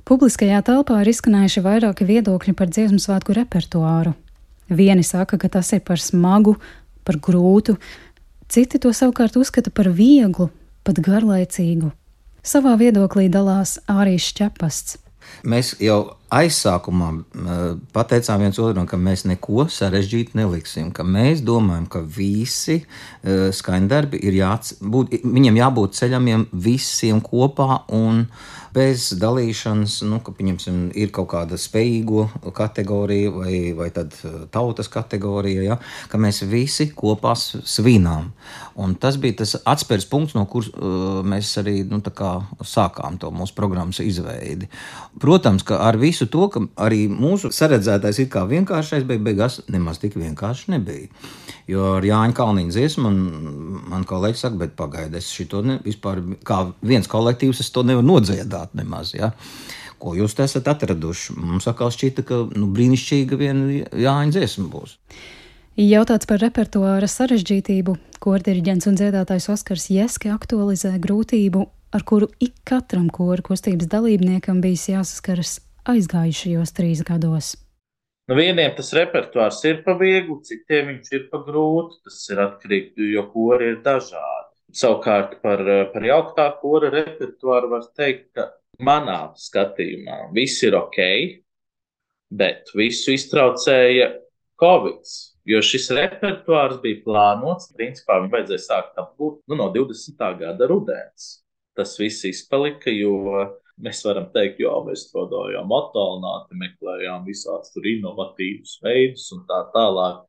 Publiskajā 0.08 0.60
telpā 0.66 1.02
ir 1.04 1.12
izskanējuši 1.12 1.64
vairāki 1.64 2.08
viedokļi 2.10 2.54
par 2.58 2.72
dziesmu 2.74 3.00
svētku 3.02 3.36
repertuāru. 3.38 4.16
Vieni 4.72 5.04
saka, 5.06 5.38
ka 5.38 5.50
tas 5.52 5.70
ir 5.76 5.84
par 5.86 6.02
smagu, 6.02 6.56
par 7.06 7.20
grūtu, 7.22 7.78
citi 8.52 8.80
to 8.82 8.94
savukārt 8.96 9.38
uzskata 9.40 9.72
par 9.74 9.92
vieglu, 9.94 10.50
pat 10.84 11.02
garlaicīgu. 11.04 11.92
Savā 12.42 12.74
viedoklī 12.80 13.28
dalās 13.30 13.78
arī 13.92 14.18
Šķepasts. 14.18 14.98
Mēs 15.46 15.76
jau 15.84 16.18
aizsākumā 16.32 17.10
pateicām 17.96 18.46
viens 18.46 18.60
otram, 18.62 18.88
ka 18.88 19.00
mēs 19.00 19.26
neko 19.28 19.66
sarežģītu 19.72 20.38
neliksim, 20.40 20.92
ka 20.96 21.04
mēs 21.04 21.44
domājam, 21.46 21.90
ka 21.92 22.04
visi 22.06 22.82
skaņdarbi 23.60 24.22
ir 24.28 24.40
jābūt, 24.40 25.18
viņiem 25.28 25.60
jābūt 25.60 26.00
ceļamiem 26.00 26.48
visiem 26.54 27.22
kopā 27.26 27.84
un 27.98 28.26
bez 28.76 29.12
dalīšanas, 29.20 29.98
nu, 30.08 30.20
ka, 30.24 30.34
pieņemsim, 30.36 30.80
ir 31.00 31.12
kaut 31.16 31.30
kāda 31.34 31.60
spējīgo 31.60 32.28
kategorija 32.56 33.32
vai, 33.36 33.56
vai 33.78 33.90
tad 33.94 34.16
tautas 34.54 34.90
kategorija, 34.92 35.66
ja, 35.66 35.78
ka 36.12 36.20
mēs 36.22 36.44
visi 36.50 36.90
kopā 36.96 37.34
svinām. 37.36 38.32
Un 38.82 38.96
tas 38.96 39.18
bija 39.22 39.42
tas 39.42 39.58
atspērs 39.68 40.08
punkts, 40.12 40.36
no 40.38 40.46
kuras 40.50 40.72
uh, 40.72 41.20
mēs 41.28 41.52
arī 41.62 41.82
nu, 41.88 42.00
sākām 42.02 43.20
to 43.22 43.32
mūsu 43.36 43.56
programmas 43.58 44.00
izveidi. 44.04 44.70
Protams, 45.22 45.66
ka 45.68 45.82
ar 45.84 46.00
visu 46.00 46.30
to, 46.32 46.48
ka 46.52 46.64
arī 46.88 47.06
mūsu 47.12 47.52
saredzētais 47.56 48.24
ir 48.24 48.32
kā 48.32 48.46
vienkāršais, 48.50 49.06
bet 49.08 49.24
beigās 49.26 49.62
nemaz 49.72 50.00
tik 50.02 50.16
vienkārši 50.20 50.76
nebija. 50.78 51.12
Jo 51.70 51.96
ar 51.98 52.06
Jāņa 52.06 52.36
Kalniņa 52.36 52.74
dziesmu 52.74 53.04
man, 53.06 53.20
man 53.92 54.06
kolēģis 54.08 54.42
saka, 54.46 54.58
bet 54.64 54.74
pagaidi, 54.80 55.20
es 55.20 55.30
šo 55.32 55.62
ne, 55.66 55.78
vispār 55.86 56.20
kā 56.48 56.64
viens 56.84 57.08
kolektīvs, 57.12 57.62
es 57.64 57.70
to 57.72 57.84
nevaru 57.88 58.08
nodziedāt 58.08 58.61
nemaz. 58.78 59.16
Ja? 59.18 59.32
Ko 60.02 60.16
jūs 60.18 60.38
esat 60.42 60.70
atraduši? 60.72 61.36
Mums 61.38 61.68
atkal 61.70 61.92
šķita, 61.94 62.26
ka 62.26 62.42
nu, 62.56 62.72
brīnišķīga 62.74 63.38
viena 63.38 63.84
Jāņa 63.92 64.38
dziesma 64.38 64.70
būs. 64.72 64.98
Jautāts 65.82 66.28
par 66.28 66.42
repertuāra 66.44 67.08
sarežģītību, 67.08 67.96
ko 68.22 68.38
diriģents 68.38 68.90
un 68.92 68.98
dziedātājs 69.00 69.48
Oskars 69.54 69.88
Jeski 69.94 70.30
aktualizē 70.34 70.98
grūtību 71.02 71.66
ar 71.92 72.04
kuru 72.08 72.28
ik 72.40 72.62
katram 72.68 73.10
kora 73.10 73.44
kustības 73.44 73.90
dalībniekam 73.92 74.62
bijis 74.64 74.88
jāsaskaras 74.94 75.58
aizgājušajos 75.92 76.74
trīs 76.78 77.04
gados. 77.08 77.56
Nu, 78.30 78.38
vieniem 78.38 78.72
tas 78.78 78.94
repertuārs 78.96 79.60
ir 79.68 79.82
pa 79.86 79.98
vieglu, 80.00 80.38
citiem 80.46 80.94
viņš 80.94 81.10
ir 81.18 81.26
pa 81.32 81.42
grūtu. 81.44 81.98
Tas 82.06 82.20
ir 82.32 82.40
atkarīgs, 82.46 82.94
jo 83.12 83.26
kori 83.34 83.74
ir 83.74 83.82
dažādi. 83.84 84.41
Savukārt 84.78 85.38
par, 85.44 85.62
par 85.92 86.06
jauktā 86.06 86.48
kora 86.62 86.92
repertuāru 86.94 87.74
var 87.74 87.88
teikt, 87.98 88.30
ka 88.38 88.48
manā 88.80 89.34
skatījumā 89.38 90.32
viss 90.36 90.64
ir 90.64 90.78
ok, 90.80 91.02
bet 92.32 92.72
visu 92.78 93.16
iztraucēja 93.18 94.14
Covid. 94.62 95.04
Jo 95.50 95.60
šis 95.66 95.90
repertuārs 95.98 96.78
bija 96.84 97.02
plānots, 97.04 97.72
principā 97.76 98.20
viņam 98.20 98.36
vajadzēja 98.36 98.64
sākt 98.64 99.00
apgūt 99.02 99.40
nu, 99.50 99.58
no 99.58 99.72
20. 99.74 100.22
gada 100.40 100.68
rudens 100.70 101.42
tas 101.78 101.96
viss 102.00 102.26
izpalika, 102.28 102.92
jo 102.92 103.16
mēs 103.82 104.04
varam 104.06 104.28
teikt, 104.34 104.60
jo 104.62 104.74
mēs 104.86 105.08
strādājām 105.08 105.72
attālināti, 105.78 106.60
meklējām 106.62 107.26
visādus 107.28 107.74
inovatīvus 107.94 108.78
veidus 108.84 109.30
un 109.36 109.46
tā 109.50 109.64
tālāk. 109.76 110.26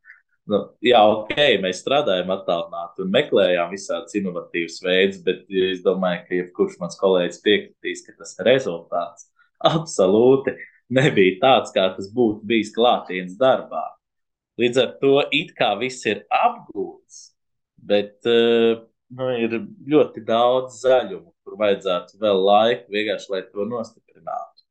Nu, 0.50 0.58
jā, 0.82 0.98
ok, 1.06 1.36
mēs 1.62 1.84
strādājam 1.84 2.32
attālināti 2.34 3.04
un 3.04 3.12
meklējām 3.14 3.70
visādus 3.70 4.16
inovatīvus 4.18 4.80
veidus, 4.82 5.20
bet 5.22 5.44
es 5.70 5.84
domāju, 5.84 6.24
ka 6.26 6.38
jebkurš 6.40 6.80
mans 6.80 6.98
kolēģis 6.98 7.42
piekritīs, 7.44 8.02
ka 8.08 8.16
tas 8.18 8.34
rezultāts 8.42 9.28
absolūti 9.62 10.56
nebija 10.92 11.38
tāds, 11.44 11.70
kā 11.74 11.86
tas 11.94 12.08
būtu 12.12 12.42
bijis 12.48 12.72
klātienes 12.74 13.36
darbā. 13.38 13.84
Līdz 14.58 14.80
ar 14.82 14.90
to 15.00 15.20
it 15.30 15.54
kā 15.56 15.70
viss 15.80 16.02
ir 16.10 16.24
apgūts, 16.34 17.22
bet 17.78 18.18
uh, 18.26 18.82
nu, 19.14 19.30
ir 19.38 19.56
ļoti 19.88 20.24
daudz 20.26 20.82
zaļumu, 20.82 21.30
kur 21.46 21.56
vajadzētu 21.62 22.18
vēl 22.20 22.42
laiku 22.48 22.98
vienkārši, 22.98 23.30
lai 23.32 23.44
to 23.46 23.68
nostiprinātu. 23.70 24.66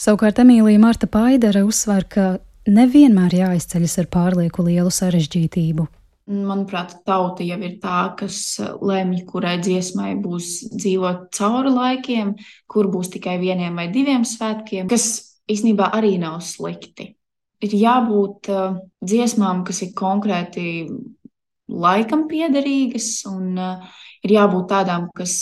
Savukārt 0.00 0.38
Emīlija 0.44 0.80
Marta 0.80 1.08
Paidara 1.10 1.64
uzsver, 1.66 2.06
ka 2.08 2.28
nevienmēr 2.68 3.36
jāizceļas 3.38 3.96
ar 4.02 4.10
pārlieku 4.12 4.66
lielu 4.66 4.92
sarežģītību. 4.92 5.86
Manuprāt, 6.30 6.92
tauta 7.08 7.42
jau 7.42 7.56
ir 7.66 7.78
tā, 7.82 8.12
kas 8.18 8.60
lemj, 8.60 9.24
kurai 9.26 9.56
dziesmai 9.58 10.12
būs 10.22 10.50
dzīvot 10.70 11.30
cauri 11.34 11.72
laikiem, 11.74 12.36
kur 12.70 12.86
būs 12.92 13.10
tikai 13.16 13.38
vieniem 13.40 13.80
vai 13.80 13.88
diviem 13.90 14.22
svētkiem, 14.28 14.86
kas 14.90 15.08
īstenībā 15.50 15.90
arī 15.96 16.18
nav 16.22 16.38
slikti. 16.46 17.14
Ir 17.60 17.74
jābūt 17.76 18.50
uh, 18.52 18.78
dziesmām, 19.04 19.64
kas 19.66 19.82
ir 19.84 19.90
konkrēti 19.96 20.68
laikam 21.70 22.28
piederīgas, 22.30 23.10
un 23.28 23.58
uh, 23.58 23.90
ir 24.22 24.36
jābūt 24.36 24.70
tādām, 24.70 25.10
kas 25.16 25.34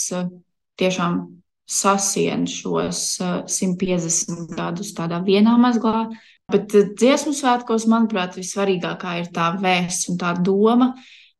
tiešām 0.79 1.21
sasien 1.69 2.47
šos 2.49 3.03
uh, 3.21 3.37
150 3.45 4.57
gadus 4.57 4.91
tādā 4.97 5.21
vienā 5.21 5.53
mazglā. 5.61 6.07
Bet 6.49 6.75
uh, 6.75 6.91
dziesmu 6.97 7.33
svētkos, 7.37 7.87
manuprāt, 7.91 8.37
vissvarīgākā 8.39 9.17
ir 9.21 9.31
tā 9.35 9.51
vēsts 9.61 10.09
un 10.11 10.19
tā 10.21 10.33
doma, 10.45 10.93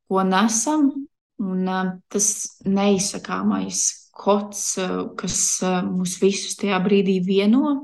ko 0.09 0.23
nesam, 0.27 0.89
un 1.41 1.69
uh, 1.69 1.93
tas 2.11 2.29
neizsakāmais 2.65 3.83
kods, 4.19 4.63
uh, 4.81 5.09
kas 5.19 5.39
mūs 5.87 6.19
visus 6.21 6.57
tajā 6.59 6.81
brīdī 6.85 7.19
vieno. 7.25 7.75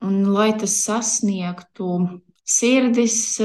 Un, 0.00 0.22
lai 0.32 0.54
tas 0.56 0.78
sasniegtu 0.80 1.90
sirdis, 2.48 3.36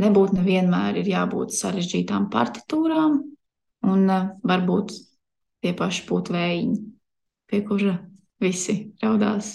nebūtu 0.00 0.38
nevienmēr 0.38 1.02
ir 1.02 1.10
jābūt 1.10 1.52
sarežģītām 1.52 2.30
partitūrām, 2.32 3.18
un 3.84 4.14
varbūt 4.40 4.94
tie 5.60 5.74
paši 5.76 6.06
būtu 6.08 6.32
vējiņi, 6.32 6.80
pie 7.52 7.62
kura 7.68 7.98
visi 8.40 8.78
raudās. 9.02 9.52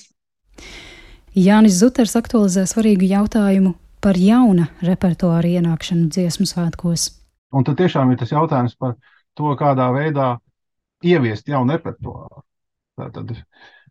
Jānis 1.31 1.77
Zuters 1.79 2.17
aktualizē 2.19 2.65
svarīgu 2.67 3.07
jautājumu 3.07 3.69
par 4.03 4.17
jauna 4.19 4.65
repertuāra 4.83 5.47
ienākšanu 5.47 6.09
dziesmu 6.11 6.43
svētkos. 6.49 7.05
Un 7.55 7.63
tad 7.63 7.77
tiešām 7.79 8.11
ir 8.11 8.19
tas 8.19 8.33
jautājums 8.33 8.75
par 8.75 8.97
to, 9.39 9.53
kādā 9.55 9.87
veidā 9.95 10.33
ieviest 11.07 11.47
jaunu 11.47 11.77
repertuāru. 11.77 12.43
Tātad, 12.99 13.31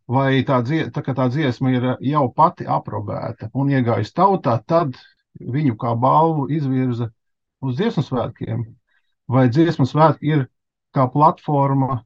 vai 0.04 0.42
tā, 0.44 0.61
dzie, 0.68 0.82
tā, 0.92 1.00
tā 1.00 1.28
dziesma 1.32 1.73
ir 1.73 1.88
jau 2.11 2.26
pati 2.28 2.68
aprobēta 2.68 3.49
un 3.56 3.73
iegājusi 3.73 4.12
tautā, 4.20 4.59
tad 4.61 5.00
viņu 5.40 5.78
kā 5.80 5.94
balvu 5.97 6.50
izvirza 6.52 7.09
uz 7.64 7.80
dziesmu 7.80 8.04
svētkiem, 8.04 8.66
vai 9.32 9.49
dziesmu 9.49 9.88
svētki 9.88 10.35
ir 10.35 10.44
kā 10.92 11.09
platforma 11.09 12.02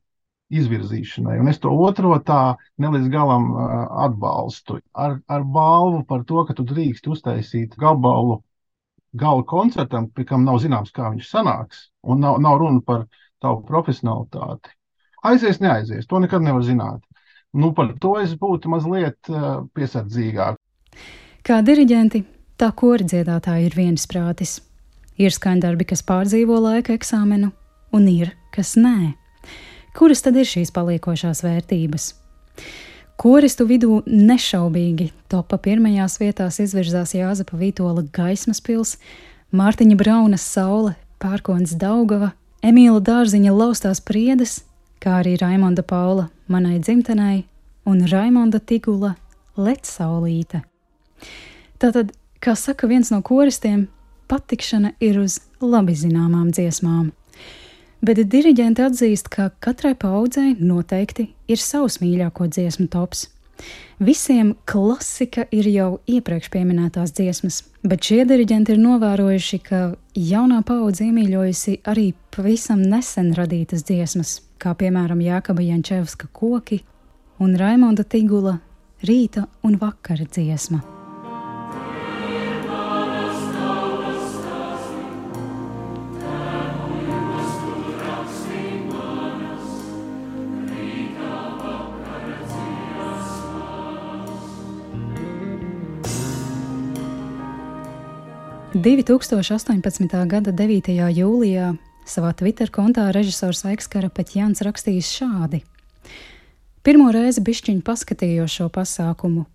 izvirzīšanai. 0.52 1.38
Un 1.40 1.48
es 1.48 1.60
to 1.62 1.72
otro 1.72 2.16
tā 2.26 2.56
ne 2.78 2.90
līdz 2.92 3.08
galam 3.12 3.52
atbalstu. 4.04 4.80
Ar, 4.92 5.18
ar 5.28 5.44
balvu 5.44 6.02
par 6.08 6.24
to, 6.28 6.44
ka 6.48 6.56
tu 6.56 6.66
drīkst 6.68 7.08
uztaisīt 7.10 7.78
gabalu 7.80 8.42
gala 9.14 9.44
koncertam, 9.46 10.08
pie 10.10 10.26
kam 10.28 10.44
nav 10.44 10.58
zināms, 10.62 10.92
kā 10.94 11.08
viņš 11.12 11.30
sanāks, 11.30 11.88
un 12.02 12.20
nav, 12.24 12.40
nav 12.42 12.58
runa 12.58 12.82
par 12.84 13.06
tavu 13.42 13.62
profesionalitāti. 13.68 14.74
Aizies, 15.24 15.60
neaizies, 15.62 16.08
to 16.10 16.20
nekad 16.20 16.44
nevar 16.44 16.64
zināt. 16.66 17.00
Nu, 17.54 17.70
par 17.72 17.92
to 18.02 18.16
es 18.18 18.34
būtu 18.34 18.68
mazliet 18.72 19.30
uh, 19.30 19.62
piesardzīgāk. 19.78 20.58
Kā 21.46 21.60
diriģenti, 21.62 22.24
tā 22.58 22.72
kori 22.74 23.06
dziedātāji 23.06 23.68
ir 23.68 23.76
viensprātis. 23.78 24.58
Ir 25.20 25.30
skaņdarbi, 25.30 25.86
kas 25.86 26.02
pārdzīvo 26.02 26.58
laika 26.58 26.96
eksāmenu, 26.98 27.52
un 27.94 28.08
ir, 28.10 28.34
kas 28.54 28.74
nē. 28.74 29.14
Kuras 29.94 30.24
tad 30.26 30.34
ir 30.34 30.46
šīs 30.48 30.72
paliekošās 30.74 31.44
vērtības? 31.44 32.08
Koristu 33.14 33.62
vidū 33.68 34.00
nešaubīgi 34.10 35.12
topā 35.30 35.54
pirmajās 35.62 36.18
vietās 36.18 36.58
izvirzās 36.64 37.14
Jāzepa 37.14 37.54
Vītola 37.60 38.02
gaismas 38.16 38.58
pils, 38.58 38.96
Mārtiņa 39.54 39.94
Braunas 40.00 40.42
saule, 40.42 40.96
Pērkons 41.22 41.76
Daugava, 41.78 42.32
Emīla 42.66 42.98
Dārziņa 43.06 43.54
laustās 43.54 44.02
priedes, 44.02 44.64
kā 44.98 45.20
arī 45.22 45.36
Raimonda 45.38 45.86
Paula 45.86 46.26
manai 46.50 46.80
dzimtenei 46.82 47.44
un 47.86 48.02
Raimonda 48.10 48.58
Tigula 48.58 49.14
Lec 49.54 49.86
saulīte. 49.86 50.64
Tātad, 51.78 52.10
kā 52.42 52.58
saka 52.58 52.90
viens 52.90 53.14
no 53.14 53.22
koristiem, 53.22 53.86
patikšana 54.26 54.96
ir 54.98 55.22
uz 55.22 55.38
labi 55.62 55.94
zināmām 55.94 56.50
dziesmām. 56.50 57.12
Bet 58.04 58.18
diriģenti 58.28 58.82
atzīst, 58.84 59.30
ka 59.32 59.48
katrai 59.64 59.94
paudzei 59.96 60.50
noteikti 60.60 61.30
ir 61.48 61.60
savs 61.60 62.02
mīļāko 62.02 62.50
dziesmu 62.52 62.90
tops. 62.92 63.28
Visiem 64.02 64.50
klasika 64.68 65.46
ir 65.54 65.68
jau 65.70 65.88
iepriekš 66.10 66.50
minētās 66.52 67.14
dziesmas, 67.16 67.62
bet 67.82 68.04
šie 68.04 68.24
diriģenti 68.28 68.74
ir 68.74 68.82
novērojuši, 68.82 69.58
ka 69.64 69.94
jaunā 70.18 70.60
paudze 70.66 71.06
iemīļojusi 71.06 71.78
arī 71.88 72.10
pavisam 72.34 72.82
nesen 72.82 73.32
radītas 73.38 73.86
dziesmas, 73.88 74.40
kā 74.58 74.74
piemēram 74.74 75.22
Jākaba 75.24 75.64
Jančevska 75.64 76.28
koki 76.32 76.82
un 77.38 77.56
Raimonda 77.56 78.04
Tigula 78.04 78.58
rīta 79.06 79.46
un 79.62 79.78
vakara 79.80 80.26
dziesma. 80.26 80.93
2018. 98.84 100.26
gada 100.28 100.52
9. 100.52 100.90
jūlijā 100.92 101.70
savā 102.04 102.34
Twitter 102.36 102.68
kontā 102.68 103.06
režisors 103.16 103.62
Aiks 103.64 103.86
Karapeķjāns 103.88 104.60
rakstījis 104.60 105.08
šādi: 105.08 105.62
Pirmo 106.84 107.06
reizi 107.14 107.40
bišķiņu 107.40 107.80
paskatījos 107.80 108.58
šo 108.58 108.66
pasākumu, 108.74 109.46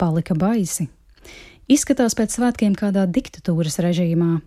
palika 0.00 0.32
baisi. 0.32 0.86
Izskatās 1.68 2.16
pēc 2.16 2.38
svētkiem 2.38 2.72
kādā 2.72 3.04
diktatūras 3.04 3.76
režīmā. 3.84 4.38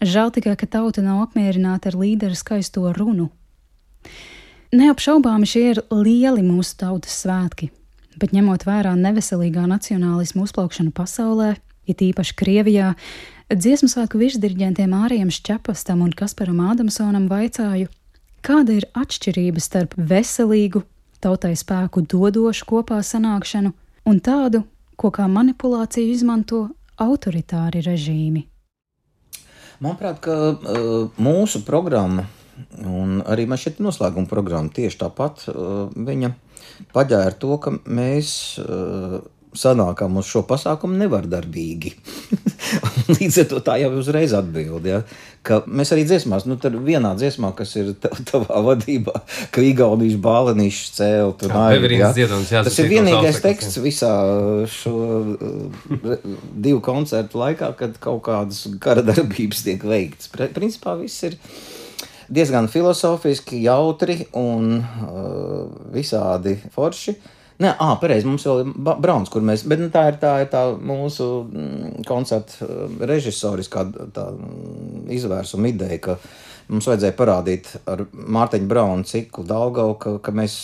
Žēl 0.00 0.32
tikai, 0.38 0.56
ka 0.56 0.70
tauta 0.78 1.04
nav 1.04 1.26
apmierināta 1.26 1.92
ar 1.92 1.98
līderu 2.00 2.38
skaisto 2.38 2.88
runu. 2.96 3.28
Neapšaubāmi 4.72 5.44
šie 5.44 5.66
ir 5.74 5.82
lieli 5.92 6.40
mūsu 6.40 6.80
tautas 6.80 7.20
svētki, 7.26 7.68
bet 8.16 8.32
ņemot 8.32 8.64
vērā 8.64 8.96
neveselīgā 8.96 9.68
nacionālismu 9.68 10.48
uzplaukšanu 10.48 10.96
pasaulē, 10.96 11.58
it 11.84 12.00
īpaši 12.00 12.40
Krievijā, 12.40 12.94
Dziesmu 13.52 13.84
svētku 13.90 14.16
virsdirigentiem 14.16 14.94
Ārijam 14.96 15.28
Šķepastam 15.28 16.00
un 16.00 16.12
Kasparam 16.16 16.62
Ādamsonam 16.70 17.26
vaicāju, 17.28 17.90
kāda 18.40 18.78
ir 18.78 18.86
atšķirība 18.96 19.60
starp 19.60 19.92
veselīgu, 19.98 20.80
tautai 21.20 21.50
spēku 21.60 22.00
dodošu 22.08 22.64
kopā 22.70 23.02
sanākšanu 23.04 23.74
un 24.08 24.20
tādu, 24.24 24.62
ko 24.96 25.10
kā 25.12 25.26
manipulāciju 25.28 26.14
izmanto 26.14 26.62
autoritāri 26.96 27.82
režīmi. 27.84 28.46
Manuprāt, 29.84 30.22
ka 30.24 30.38
uh, 30.54 31.12
mūsu 31.20 31.60
programma, 31.68 32.24
un 32.80 33.20
arī 33.20 33.44
man 33.52 33.60
šeit 33.60 33.84
noslēguma 33.84 34.32
programma 34.32 34.72
tieši 34.72 35.02
tāpat, 35.04 35.44
uh, 35.52 35.92
viņa 35.92 36.32
paģēra 36.96 37.36
to, 37.36 37.52
ka 37.60 37.76
mēs 37.84 38.32
uh, 38.64 39.20
sanākam 39.52 40.16
uz 40.16 40.32
šo 40.32 40.46
pasākumu 40.48 40.96
nevardarbīgi. 41.04 41.92
Līdz 43.18 43.38
ar 43.42 43.48
to 43.50 43.60
tā 43.64 43.76
jau 43.82 43.90
uzreiz 43.98 44.34
atbild. 44.36 44.86
Ja? 44.88 45.00
Ka 45.46 45.60
mēs 45.66 45.92
arī 45.94 46.04
dziesmās, 46.06 46.46
nu, 46.48 46.56
tad 46.60 46.76
vienā 46.86 47.12
dziesmā, 47.18 47.52
kas 47.58 47.74
ir 47.80 47.92
tavā 48.30 48.62
vadībā, 48.68 49.14
ka 49.54 49.64
Igaunijas 49.66 50.18
bālenīšs 50.22 50.94
cēl, 50.98 51.34
tur 51.40 51.54
nāja. 51.54 51.82
Ja? 51.90 52.62
Tas 52.68 52.78
ir 52.82 52.90
vienīgais 52.92 53.42
teksts 53.44 53.80
visā 53.82 54.12
šo 54.70 54.96
divu 56.52 56.80
koncertu 56.84 57.42
laikā, 57.42 57.72
kad 57.78 57.98
kaut 58.02 58.24
kādas 58.28 58.64
kara 58.82 59.04
darbības 59.06 59.66
tiek 59.66 59.84
veikts. 59.86 60.32
Principā 60.32 60.96
viss 61.00 61.28
ir 61.28 61.38
diezgan 62.32 62.70
filozofiski, 62.72 63.60
jautri 63.66 64.22
un 64.38 64.74
uh, 64.80 65.68
visādi 65.92 66.56
forši. 66.72 67.16
Uh, 67.18 67.38
Nē, 67.62 67.74
ah, 67.78 67.92
pareizi, 68.00 68.26
mums 68.26 68.44
vēl 68.48 68.62
ir 68.64 68.70
Brauns, 69.04 69.30
kur 69.30 69.44
mēs, 69.46 69.62
bet 69.68 69.78
nu, 69.82 69.90
tā 69.92 70.06
ir 70.10 70.16
tā, 70.22 70.32
ir 70.42 70.48
tā 70.50 70.64
mūsu 70.74 71.26
mm, 71.44 72.06
koncerta 72.08 72.66
režisoriskā 73.06 73.84
tā 74.16 74.24
mm, 74.34 75.04
izvērsuma 75.14 75.70
ideja, 75.70 75.98
ka 76.02 76.16
mums 76.72 76.88
vajadzēja 76.90 77.14
parādīt 77.18 77.70
ar 77.90 78.04
Mārtiņu 78.10 78.70
Braunu 78.70 79.06
ciklu 79.06 79.44
Daugau, 79.46 79.94
ka, 80.00 80.16
ka 80.24 80.34
mēs 80.34 80.56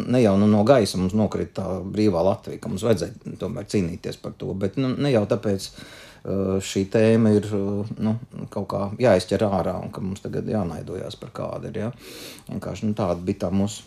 ne 0.00 0.22
jau 0.24 0.34
nu, 0.40 0.48
no 0.50 0.64
gaisa 0.66 0.98
mums 0.98 1.14
nokrita 1.18 1.60
tā 1.60 1.76
brīvā 1.94 2.24
Latvija, 2.26 2.62
ka 2.62 2.72
mums 2.72 2.86
vajadzēja 2.86 3.36
tomēr 3.40 3.68
cīnīties 3.70 4.18
par 4.22 4.34
to, 4.40 4.50
bet 4.58 4.80
nu, 4.80 4.94
ne 4.96 5.14
jau 5.14 5.26
tāpēc 5.30 5.70
šī 6.64 6.86
tēma 6.88 7.34
ir 7.36 7.50
nu, 7.52 8.14
kaut 8.52 8.68
kā 8.72 8.84
jāizķer 9.00 9.44
ārā 9.44 9.74
un 9.82 9.90
ka 9.92 10.00
mums 10.00 10.24
tagad 10.24 10.48
jānaidojās 10.48 11.18
par 11.20 11.34
kādu 11.36 11.68
ir. 11.68 11.82
Ja? 11.82 11.90
Vienkārši 12.48 12.88
nu, 12.88 12.96
tāda 12.96 13.20
bija 13.20 13.44
tā 13.44 13.50
mūsu 13.52 13.84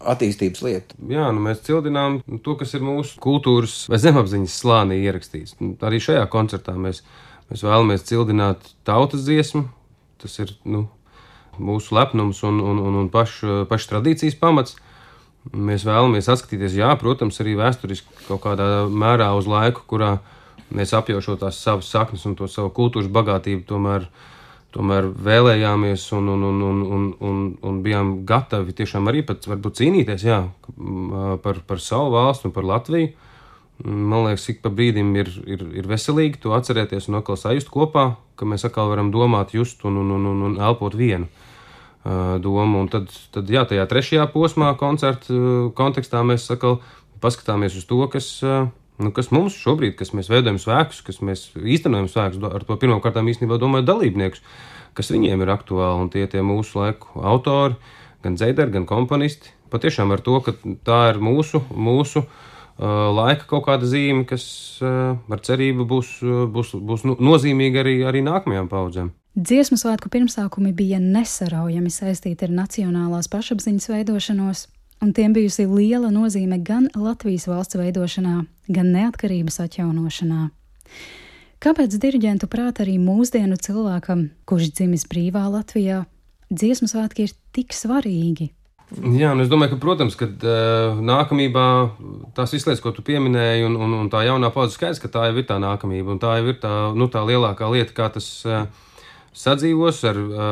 attīstības 0.00 0.62
lieta. 0.64 0.96
Jā, 1.10 1.28
nu 1.34 1.42
mēs 1.44 1.62
cildinām 1.66 2.20
to, 2.44 2.56
kas 2.60 2.72
ir 2.76 2.84
mūsu 2.84 3.20
kultūras 3.22 3.82
vai 3.90 4.00
zemapziņas 4.00 4.56
slānī 4.62 5.00
ierakstīts. 5.04 5.58
Nu, 5.60 5.74
arī 5.86 6.00
šajā 6.02 6.24
koncertā 6.32 6.74
mēs, 6.78 7.02
mēs 7.50 7.64
vēlamies 7.66 8.06
cildināt 8.08 8.72
tautas 8.88 9.26
dziesmu. 9.26 9.66
Tas 10.20 10.36
ir 10.42 10.54
nu, 10.68 10.86
mūsu 11.60 11.96
lepnums 11.96 12.42
un, 12.48 12.60
un, 12.64 12.80
un, 12.80 12.98
un 13.02 13.12
pašu, 13.12 13.64
pašu 13.70 13.94
tradīcijas 13.94 14.38
pamats. 14.40 14.76
Mēs 15.56 15.86
vēlamies 15.88 16.28
atskatīties, 16.28 16.76
jā, 16.76 16.90
protams, 17.00 17.38
arī 17.40 17.54
vēsturiski 17.56 18.26
kaut 18.26 18.42
kādā 18.44 18.66
mērā 18.88 19.30
uz 19.38 19.48
laiku, 19.48 19.86
kurā 19.88 20.18
mēs 20.76 20.92
apjaušot 20.96 21.40
tās 21.40 21.62
savas 21.64 21.88
saknes 21.88 22.26
un 22.28 22.36
to 22.36 22.48
savu 22.48 22.68
kultūras 22.76 23.08
bagātību 23.10 23.64
tomēr 23.68 24.04
uh, 24.04 24.28
tomēr 24.74 25.08
vēlējāmies 25.26 26.04
un, 26.16 26.28
un, 26.34 26.44
un, 26.46 26.60
un, 26.62 26.82
un, 26.98 27.08
un, 27.26 27.40
un 27.66 27.80
bijām 27.84 28.12
gatavi 28.26 28.74
tiešām 28.78 29.10
arī 29.10 29.24
pat 29.26 29.48
varbūt 29.50 29.80
cīnīties 29.80 30.24
jā, 30.26 30.44
par, 31.42 31.60
par 31.66 31.82
savu 31.82 32.14
valstu 32.14 32.48
un 32.48 32.54
par 32.54 32.68
Latviju. 32.68 33.10
Man 33.80 34.26
liekas, 34.26 34.44
ik 34.52 34.58
pa 34.60 34.68
brīdim 34.68 35.14
ir, 35.16 35.30
ir, 35.48 35.62
ir 35.80 35.86
veselīgi 35.88 36.42
to 36.42 36.52
atcerēties 36.52 37.08
un 37.08 37.16
atkal 37.22 37.38
sajust 37.40 37.70
kopā, 37.72 38.10
ka 38.36 38.48
mēs 38.48 38.66
atkal 38.68 38.90
varam 38.92 39.08
domāt, 39.14 39.54
just 39.56 39.86
un, 39.88 39.96
un, 40.02 40.10
un, 40.18 40.26
un, 40.28 40.42
un 40.50 40.58
elpot 40.60 40.94
vienu 40.94 41.30
uh, 41.30 42.36
domu. 42.44 42.82
Un 42.84 42.90
tad, 42.92 43.08
tad, 43.32 43.48
jā, 43.48 43.64
tajā 43.64 43.86
trešajā 43.88 44.26
posmā 44.34 44.74
koncerta 44.80 45.32
kontekstā 45.78 46.20
mēs 46.28 46.44
atkal 46.52 46.82
paskatāmies 47.24 47.78
uz 47.80 47.88
to, 47.88 48.02
kas, 48.12 48.28
uh, 48.44 48.68
Nu, 49.00 49.12
kas 49.16 49.30
mums 49.32 49.56
šobrīd, 49.56 49.94
kas 49.96 50.12
mēs 50.16 50.28
veidojam 50.28 50.58
svēkus, 50.60 51.00
kas 51.06 51.22
mēs 51.24 51.46
īstenojam 51.56 52.08
svēkus, 52.10 52.42
ar 52.44 52.66
to 52.68 52.76
pirmām 52.80 53.00
kārtām 53.00 53.30
īstenībā 53.32 53.56
domāju 53.60 53.86
dalībniekus, 53.88 54.42
kas 54.96 55.12
viņiem 55.14 55.40
ir 55.40 55.52
aktuāli 55.54 56.04
un 56.04 56.10
tie 56.12 56.26
tie 56.28 56.42
mūsu 56.44 56.82
laiku 56.82 57.22
autori, 57.24 57.78
gan 58.24 58.36
dzēderi, 58.36 58.74
gan 58.74 58.84
komponisti, 58.90 59.54
patiešām 59.72 60.12
ar 60.12 60.20
to, 60.24 60.36
ka 60.44 60.52
tā 60.84 61.00
ir 61.14 61.20
mūsu, 61.24 61.62
mūsu 61.72 62.26
laika 62.80 63.48
kaut 63.48 63.66
kāda 63.68 63.88
zīme, 63.88 64.26
kas 64.28 64.44
ar 64.84 65.40
cerību 65.44 65.86
būs, 65.88 66.12
būs, 66.52 66.74
būs 66.76 67.06
nu, 67.08 67.16
nozīmīga 67.20 67.82
arī, 67.84 67.96
arī 68.08 68.22
nākamajām 68.26 68.68
paudzēm. 68.72 69.10
Dziesmu 69.40 69.78
svētku 69.78 70.10
pirmsākumi 70.12 70.72
bija 70.76 70.98
nesaraujami 71.00 71.92
saistīti 71.92 72.48
ar 72.48 72.54
nacionālās 72.64 73.30
pašapziņas 73.30 73.90
veidošanos, 73.92 74.64
un 75.00 75.12
tiem 75.16 75.34
bijusi 75.36 75.66
liela 75.68 76.10
nozīme 76.12 76.60
gan 76.64 76.88
Latvijas 76.96 77.48
valsts 77.50 77.78
veidošanā, 77.80 78.44
gan 78.68 78.92
neatkarības 78.94 79.60
atjaunošanā. 79.64 80.48
Kāpēc 81.60 81.96
diriģentu 82.00 82.48
prāt 82.48 82.80
arī 82.80 82.96
mūsdienu 83.00 83.58
cilvēkam, 83.60 84.30
kurš 84.48 84.72
dzimis 84.78 85.04
brīvā 85.10 85.44
Latvijā, 85.52 86.06
dziesmu 86.48 86.88
svētki 86.88 87.28
ir 87.28 87.36
tik 87.52 87.76
svarīgi? 87.76 88.48
Jā, 88.90 89.30
un 89.36 89.42
es 89.44 89.50
domāju, 89.50 89.76
ka, 89.76 89.78
protams, 89.84 90.16
ka 90.18 90.26
uh, 90.26 90.98
nākamībā 90.98 91.64
tās 92.34 92.50
lietas, 92.56 92.80
ko 92.82 92.90
tu 92.90 93.04
pieminēji, 93.06 93.62
un, 93.68 93.76
un, 93.78 93.92
un 94.00 94.08
tā 94.10 94.24
jaunā 94.26 94.50
paudze 94.50 94.74
skaidrs, 94.74 94.98
ka 94.98 95.12
tā 95.12 95.28
jau 95.28 95.36
ir 95.38 95.46
tā 95.46 95.60
nākamība, 95.62 96.16
un 96.16 96.22
tā 96.22 96.32
jau 96.40 96.48
ir 96.50 96.58
tā, 96.58 96.72
nu, 96.98 97.06
tā 97.12 97.22
lielākā 97.28 97.68
lieta, 97.70 97.94
kā 97.94 98.08
tas 98.16 98.26
uh, 98.48 98.64
sadzīvos 99.36 100.02
ar 100.10 100.18
uh, 100.18 100.42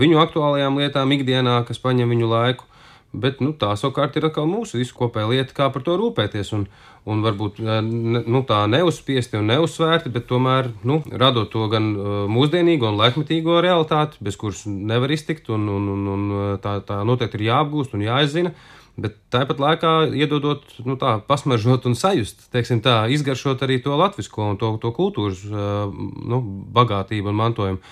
viņu 0.00 0.18
aktuālajām 0.24 0.80
lietām 0.82 1.14
ikdienā, 1.14 1.60
kas 1.68 1.78
paņem 1.84 2.10
viņu 2.16 2.32
laiku. 2.32 2.66
Bet 3.14 3.38
nu, 3.44 3.52
tā 3.54 3.70
savukārt 3.78 4.16
ir 4.18 4.26
atkal 4.26 4.48
mūsu 4.50 4.80
visu 4.80 4.96
kopējā 4.98 5.30
lieta, 5.30 5.54
kā 5.54 5.68
par 5.70 5.84
to 5.86 5.94
rūpēties. 6.00 6.50
Un, 6.56 6.66
un 7.06 7.20
varbūt 7.22 7.60
nu, 7.62 8.40
tā 8.48 8.62
neuzspiesti 8.70 9.38
un 9.38 9.50
neuzsvērti, 9.52 10.10
bet 10.14 10.26
tomēr 10.30 10.72
nu, 10.88 11.00
radot 11.12 11.50
to 11.52 11.68
gan 11.72 11.92
mūsdienīgo 12.32 12.88
un 12.90 12.98
laikmetīgo 12.98 13.60
realitāti, 13.64 14.18
bez 14.24 14.38
kuras 14.40 14.64
nevar 14.66 15.12
iztikt, 15.14 15.52
un, 15.54 15.68
un, 15.70 15.90
un, 15.94 16.08
un 16.14 16.32
tā, 16.64 16.78
tā 16.86 17.02
noteikti 17.06 17.38
ir 17.40 17.50
jāapgūst 17.52 17.94
un 17.94 18.06
jāizzina. 18.06 18.54
Bet 18.94 19.16
tāpat 19.34 19.58
laikā 19.58 19.92
iedodot, 20.14 20.66
nu, 20.86 20.94
tā, 20.98 21.16
pasmaržot 21.26 21.86
un 21.90 21.96
sajust, 21.98 22.46
teiksim, 22.54 22.78
tā, 22.82 23.00
izgaršot 23.10 23.64
arī 23.66 23.80
to 23.82 23.96
latviešu 23.98 24.42
un 24.44 24.58
to, 24.58 24.70
to 24.82 24.92
kultūras 24.94 25.42
nu, 25.50 26.42
bagātību 26.74 27.32
un 27.32 27.40
mantojumu. 27.40 27.82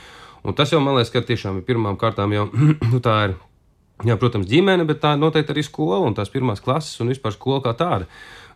Un 0.42 0.54
tas 0.58 0.70
jau 0.70 0.78
man 0.82 0.96
liekas, 0.98 1.10
ka 1.14 1.22
tiešām 1.26 1.60
ir 1.60 1.66
pirmām 1.66 1.98
kārtām 1.98 2.34
jau 2.34 2.46
nu, 2.92 3.02
tā 3.02 3.16
ir 3.28 3.34
Jā, 4.02 4.16
protams, 4.18 4.48
ģimene, 4.50 4.82
bet 4.88 5.02
tā 5.02 5.12
noteikti 5.14 5.52
arī 5.54 5.62
skola 5.62 6.00
un 6.02 6.16
tās 6.16 6.30
pirmās 6.32 6.62
klases 6.64 6.98
un 7.02 7.12
vispār 7.12 7.34
skola 7.36 7.62
kā 7.62 7.74
tāda. 7.78 8.08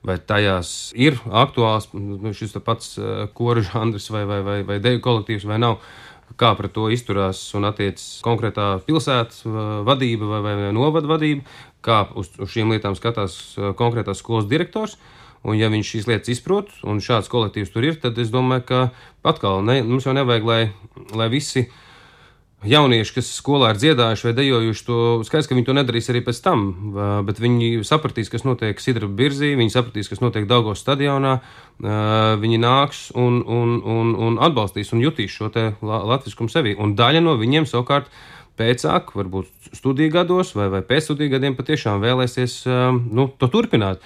Vai 0.06 0.16
tajās 0.18 0.92
ir 0.98 1.18
aktuāls 1.30 1.88
nu, 1.94 2.32
šis 2.34 2.56
pats 2.64 2.96
koru 3.36 3.62
žanrs 3.66 4.08
vai, 4.14 4.24
vai, 4.28 4.40
vai, 4.46 4.56
vai 4.66 4.80
deju 4.82 5.02
kolektīvs 5.04 5.46
vai 5.48 5.60
nav? 5.62 5.78
Kā 6.40 6.50
pret 6.58 6.74
to 6.74 6.88
izturās 6.90 7.38
un 7.54 7.68
attiecas 7.68 8.18
konkrētā 8.26 8.80
pilsētas 8.86 9.44
vadība 9.86 10.32
vai, 10.32 10.40
vai, 10.42 10.56
vai 10.58 10.72
novada 10.74 11.08
vadība, 11.12 11.46
kā 11.86 12.02
uz, 12.18 12.32
uz 12.42 12.50
šīm 12.50 12.74
lietām 12.74 12.98
skatās 12.98 13.38
konkrētās 13.78 14.24
skolas 14.24 14.50
direktors. 14.50 14.98
Un, 15.46 15.54
ja 15.54 15.70
viņš 15.70 15.90
šīs 15.92 16.08
lietas 16.10 16.32
izprot, 16.32 16.72
un 16.82 16.98
šāds 16.98 17.30
kolektīvs 17.30 17.70
tur 17.70 17.86
ir, 17.86 18.00
tad 18.02 18.18
es 18.18 18.32
domāju, 18.34 18.64
ka 18.66 18.80
atkal 19.30 19.62
ne, 19.62 19.78
mums 19.86 20.08
jau 20.08 20.14
nevajag, 20.16 20.48
lai, 20.48 20.62
lai 21.14 21.28
visi 21.30 21.68
uh, 21.68 21.76
jaunieši, 22.64 23.14
kas 23.18 23.28
skolā 23.36 23.72
ir 23.72 23.80
dziedājuši 23.80 24.26
vai 24.28 24.32
dejojuši, 24.36 24.84
to 24.86 24.98
skaidrs, 25.26 25.48
ka 25.48 25.56
viņi 25.56 25.66
to 25.68 25.74
nedarīs 25.76 26.08
arī 26.12 26.22
pēc 26.24 26.40
tam. 26.44 26.62
Bet 27.28 27.40
viņi 27.42 27.82
sapratīs, 27.86 28.30
kas 28.32 28.46
notiek 28.48 28.80
Sidra 28.80 29.08
Birzī, 29.08 29.52
viņi 29.58 29.74
sapratīs, 29.74 30.08
kas 30.10 30.22
notiek 30.24 30.48
Daugos 30.48 30.80
stadionā. 30.82 31.38
Viņi 32.40 32.62
nāks 32.62 33.10
un, 33.18 33.42
un, 33.44 33.76
un, 33.84 34.14
un 34.28 34.40
atbalstīs 34.42 34.94
un 34.96 35.04
jutīs 35.04 35.36
šo 35.36 35.50
latviskumu 35.82 36.52
sevi. 36.52 36.74
Un 36.78 36.96
daļa 36.98 37.22
no 37.24 37.36
viņiem 37.40 37.68
savukārt 37.68 38.10
pēcāk, 38.56 39.12
varbūt 39.12 39.76
studiju 39.76 40.14
gados 40.14 40.54
vai, 40.56 40.70
vai 40.72 40.80
pēc 40.86 41.10
studiju 41.10 41.36
gadiem 41.36 41.58
patiešām 41.58 42.00
vēlēsies 42.00 42.62
nu, 43.12 43.28
to 43.36 43.52
turpināt. 43.52 44.04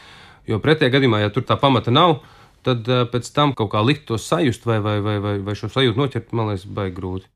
Jo 0.51 0.59
pretējā 0.59 0.97
gadījumā, 0.97 1.23
ja 1.23 1.31
tur 1.31 1.47
tā 1.47 1.55
pamata 1.61 1.95
nav, 1.95 2.25
tad 2.67 2.89
pēc 3.13 3.31
tam 3.37 3.55
kaut 3.55 3.71
kā 3.73 3.85
likt 3.85 4.09
to 4.11 4.19
sajust 4.19 4.67
vai, 4.67 4.81
vai, 4.83 4.99
vai, 5.05 5.21
vai, 5.23 5.37
vai 5.45 5.55
šo 5.55 5.71
sajūtu 5.71 6.01
noķert, 6.01 6.35
man 6.35 6.51
liekas, 6.51 6.67
baigi 6.67 6.99
grūti. 6.99 7.31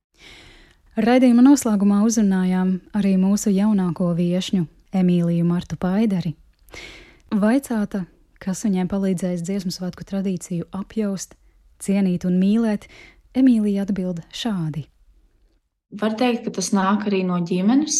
Raidījuma 0.94 1.42
noslēgumā 1.42 2.04
uzrunājām 2.06 2.68
arī 2.94 3.16
mūsu 3.18 3.50
jaunāko 3.50 4.12
viesņu, 4.14 4.68
Emīliju 4.94 5.42
Martu 5.42 5.74
Paidari. 5.74 6.36
Vaicāta, 7.34 8.04
kas 8.38 8.62
viņai 8.62 8.84
palīdzēs 8.92 9.42
dziesmu 9.42 9.74
svētku 9.74 10.06
tradīciju 10.06 10.68
apjaust, 10.70 11.34
cienīt 11.82 12.28
un 12.28 12.38
mīlēt, 12.38 12.86
Emīlija 13.34 13.88
atbild 13.88 14.22
šādi. 14.30 14.84
Var 15.98 16.14
teikt, 16.14 16.44
ka 16.46 16.54
tas 16.60 16.70
nāk 16.70 17.08
arī 17.10 17.24
no 17.26 17.40
ģimenes, 17.42 17.98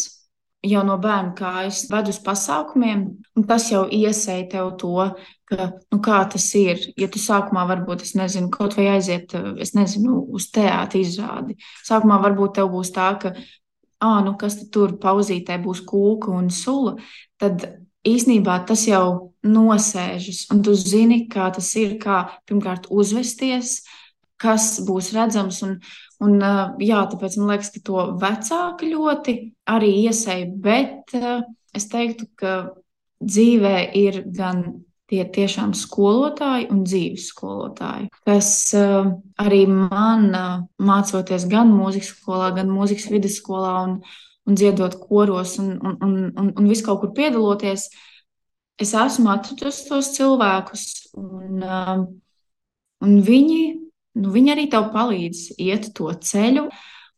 jau 0.63 0.87
no 0.87 0.95
bērna 0.95 1.35
kājas 1.35 1.83
ved 1.91 2.13
uz 2.15 2.21
pasākumiem, 2.23 3.09
un 3.35 3.49
tas 3.49 3.67
jau 3.73 3.83
iesēja 3.91 4.47
tev 4.55 4.71
to, 4.79 5.09
ka, 5.49 5.69
nu, 5.93 5.99
kā 6.03 6.21
tas 6.31 6.47
ir. 6.57 6.81
Ja 6.99 7.09
tu 7.11 7.21
sākumā 7.21 7.65
varbūt, 7.69 8.05
es 8.05 8.15
nezinu, 8.17 8.51
kaut 8.53 8.77
vai 8.77 8.87
aiziet, 8.95 9.35
es 9.61 9.75
nezinu, 9.77 10.21
uz 10.35 10.49
teātra 10.55 11.01
izrādi, 11.01 11.57
sākumā 11.87 12.19
varbūt 12.23 12.57
tev 12.59 12.71
būs 12.73 12.93
tā, 12.95 13.11
ka, 13.21 13.35
ah, 14.03 14.21
nu, 14.25 14.35
kas 14.39 14.59
tur 14.73 14.97
pauzītē 15.01 15.59
būs 15.63 15.83
kūka 15.87 16.33
un 16.33 16.49
sula, 16.53 16.95
tad 17.41 17.67
īsnībā 18.05 18.61
tas 18.69 18.85
jau 18.89 19.35
nosēžas, 19.45 20.45
un 20.53 20.63
tu 20.65 20.73
zini, 20.77 21.25
kā 21.31 21.49
tas 21.53 21.69
ir, 21.81 21.97
kā 22.01 22.25
pirmkārt 22.49 22.89
uzvesties, 22.93 23.79
kas 24.41 24.75
būs 24.85 25.13
redzams. 25.15 25.61
Un, 25.65 25.79
Un, 26.23 26.39
jā, 26.79 27.01
tāpēc 27.11 27.33
man 27.41 27.49
liekas, 27.51 27.73
ka 27.73 27.81
to 27.83 28.03
vecāki 28.21 28.93
ļoti 28.93 29.33
arī 29.67 29.89
iesēja, 30.05 30.45
bet 30.63 31.11
es 31.75 31.89
teiktu, 31.91 32.29
ka 32.39 32.53
dzīvē 33.19 33.75
ir 33.99 34.21
gan 34.35 34.63
tie 35.11 35.21
tiešām 35.37 35.75
skolotāji 35.77 36.69
un 36.73 36.83
dzīves 36.87 37.29
skolotāji, 37.29 38.09
kas 38.25 38.49
arī 38.75 39.61
man 39.69 40.27
mācoties 40.81 41.45
gan 41.51 41.73
mūzikas 41.73 42.11
skolā, 42.15 42.49
gan 42.57 42.71
mūzikas 42.73 43.11
vidusskolā 43.13 43.75
un, 43.85 43.95
un 44.45 44.57
dziedot 44.57 44.97
koros 45.05 45.57
un, 45.61 45.75
un, 45.77 45.97
un, 46.01 46.19
un, 46.33 46.51
un 46.57 46.69
visu 46.69 46.87
kaut 46.87 47.03
kur 47.03 47.13
piedaloties, 47.17 47.87
es 48.81 48.93
esmu 48.97 49.31
atradusi 49.31 49.87
tos 49.89 50.11
cilvēkus 50.17 50.85
un, 51.21 51.65
un 53.05 53.17
viņi 53.29 53.61
nu, 54.19 54.31
viņi 54.33 54.53
arī 54.55 54.67
tev 54.71 54.89
palīdz 54.95 55.47
iet 55.61 55.91
to 55.97 56.11
ceļu. 56.29 56.67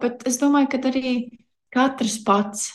Bet 0.02 0.26
es 0.30 0.38
domāju, 0.41 0.69
ka 0.73 0.82
arī 0.91 1.13
katrs 1.73 2.19
pats, 2.26 2.67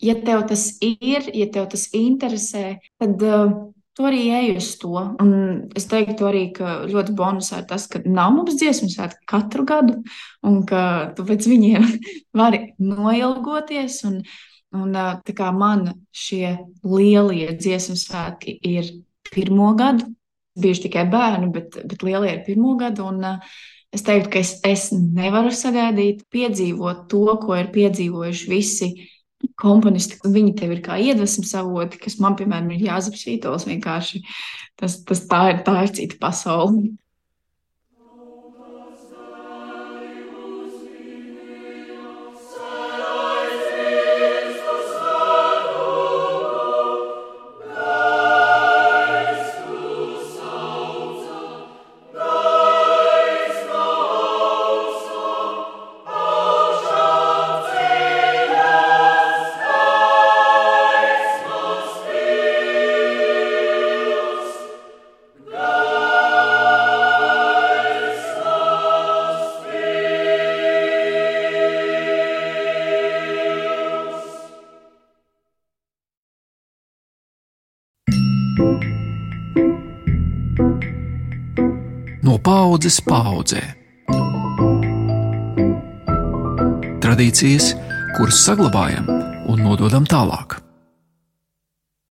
ja 0.00 0.16
tev 0.20 0.44
tas 0.50 0.66
ir, 0.84 1.30
ja 1.36 1.48
tev 1.52 1.70
tas 1.72 1.86
interesē, 1.96 2.80
tad 3.00 3.24
uh, 3.24 3.54
tu 4.00 4.06
arī 4.08 4.22
ej 4.32 4.54
uz 4.56 4.70
to. 4.80 4.94
Un 5.20 5.32
es 5.76 5.84
teiktu 5.90 6.28
arī, 6.30 6.44
ka 6.56 6.80
ļoti 6.88 7.14
bonusā 7.16 7.60
ir 7.60 7.66
tas, 7.68 7.84
ka 7.90 8.00
nav 8.06 8.32
mums 8.32 8.56
dziesmu 8.56 8.88
svētki 8.88 9.26
katru 9.28 9.66
gadu, 9.68 9.98
un 10.46 10.62
ka 10.68 11.12
tu 11.16 11.26
pēc 11.28 11.48
viņiem 11.50 11.84
vari 12.40 12.62
noilgoties. 12.80 14.00
Un, 14.08 14.22
un 14.76 14.96
tā 14.96 15.36
kā 15.36 15.50
man 15.52 15.90
šie 16.14 16.56
lielie 16.86 17.52
dziesmu 17.58 17.98
svētki 18.00 18.56
ir 18.72 18.88
pirmo 19.30 19.74
gadu, 19.78 20.08
bijuši 20.60 20.88
tikai 20.88 21.04
bērni, 21.12 21.52
bet, 21.52 21.76
bet 21.84 22.06
lielie 22.06 22.32
ir 22.38 22.42
pirmo 22.48 22.78
gadu. 22.80 23.10
Un, 23.12 23.36
es 23.92 24.06
teiktu, 24.06 24.32
ka 24.32 24.40
es, 24.40 24.56
es 24.64 24.88
nevaru 24.96 25.52
sagaidīt, 25.52 26.24
piedzīvot 26.32 27.04
to, 27.12 27.26
ko 27.44 27.58
ir 27.58 27.68
piedzīvojuši 27.74 28.50
visi 28.50 28.94
komponisti. 29.60 30.18
Viņi 30.24 30.54
tev 30.58 30.74
ir 30.76 30.82
kā 30.84 30.98
iedvesmas 31.00 31.52
avoti, 31.58 32.00
kas 32.02 32.18
man, 32.22 32.36
piemēram, 32.38 32.72
ir 32.74 32.86
Vītols. 33.28 33.68
Vienkārši 33.68 34.22
tas, 34.80 35.00
tas 35.08 35.24
tā, 35.30 35.42
ir, 35.54 35.62
tā 35.66 35.76
ir 35.84 35.94
cita 35.96 36.20
pasaule. 36.20 36.90
Paudzes 82.80 83.00
paudzē. 83.04 83.60
Tradīcijas, 87.04 87.74
kuras 88.16 88.40
saglabājam 88.40 89.04
un 89.52 89.60
nododam 89.60 90.08
tālāk. 90.08 90.59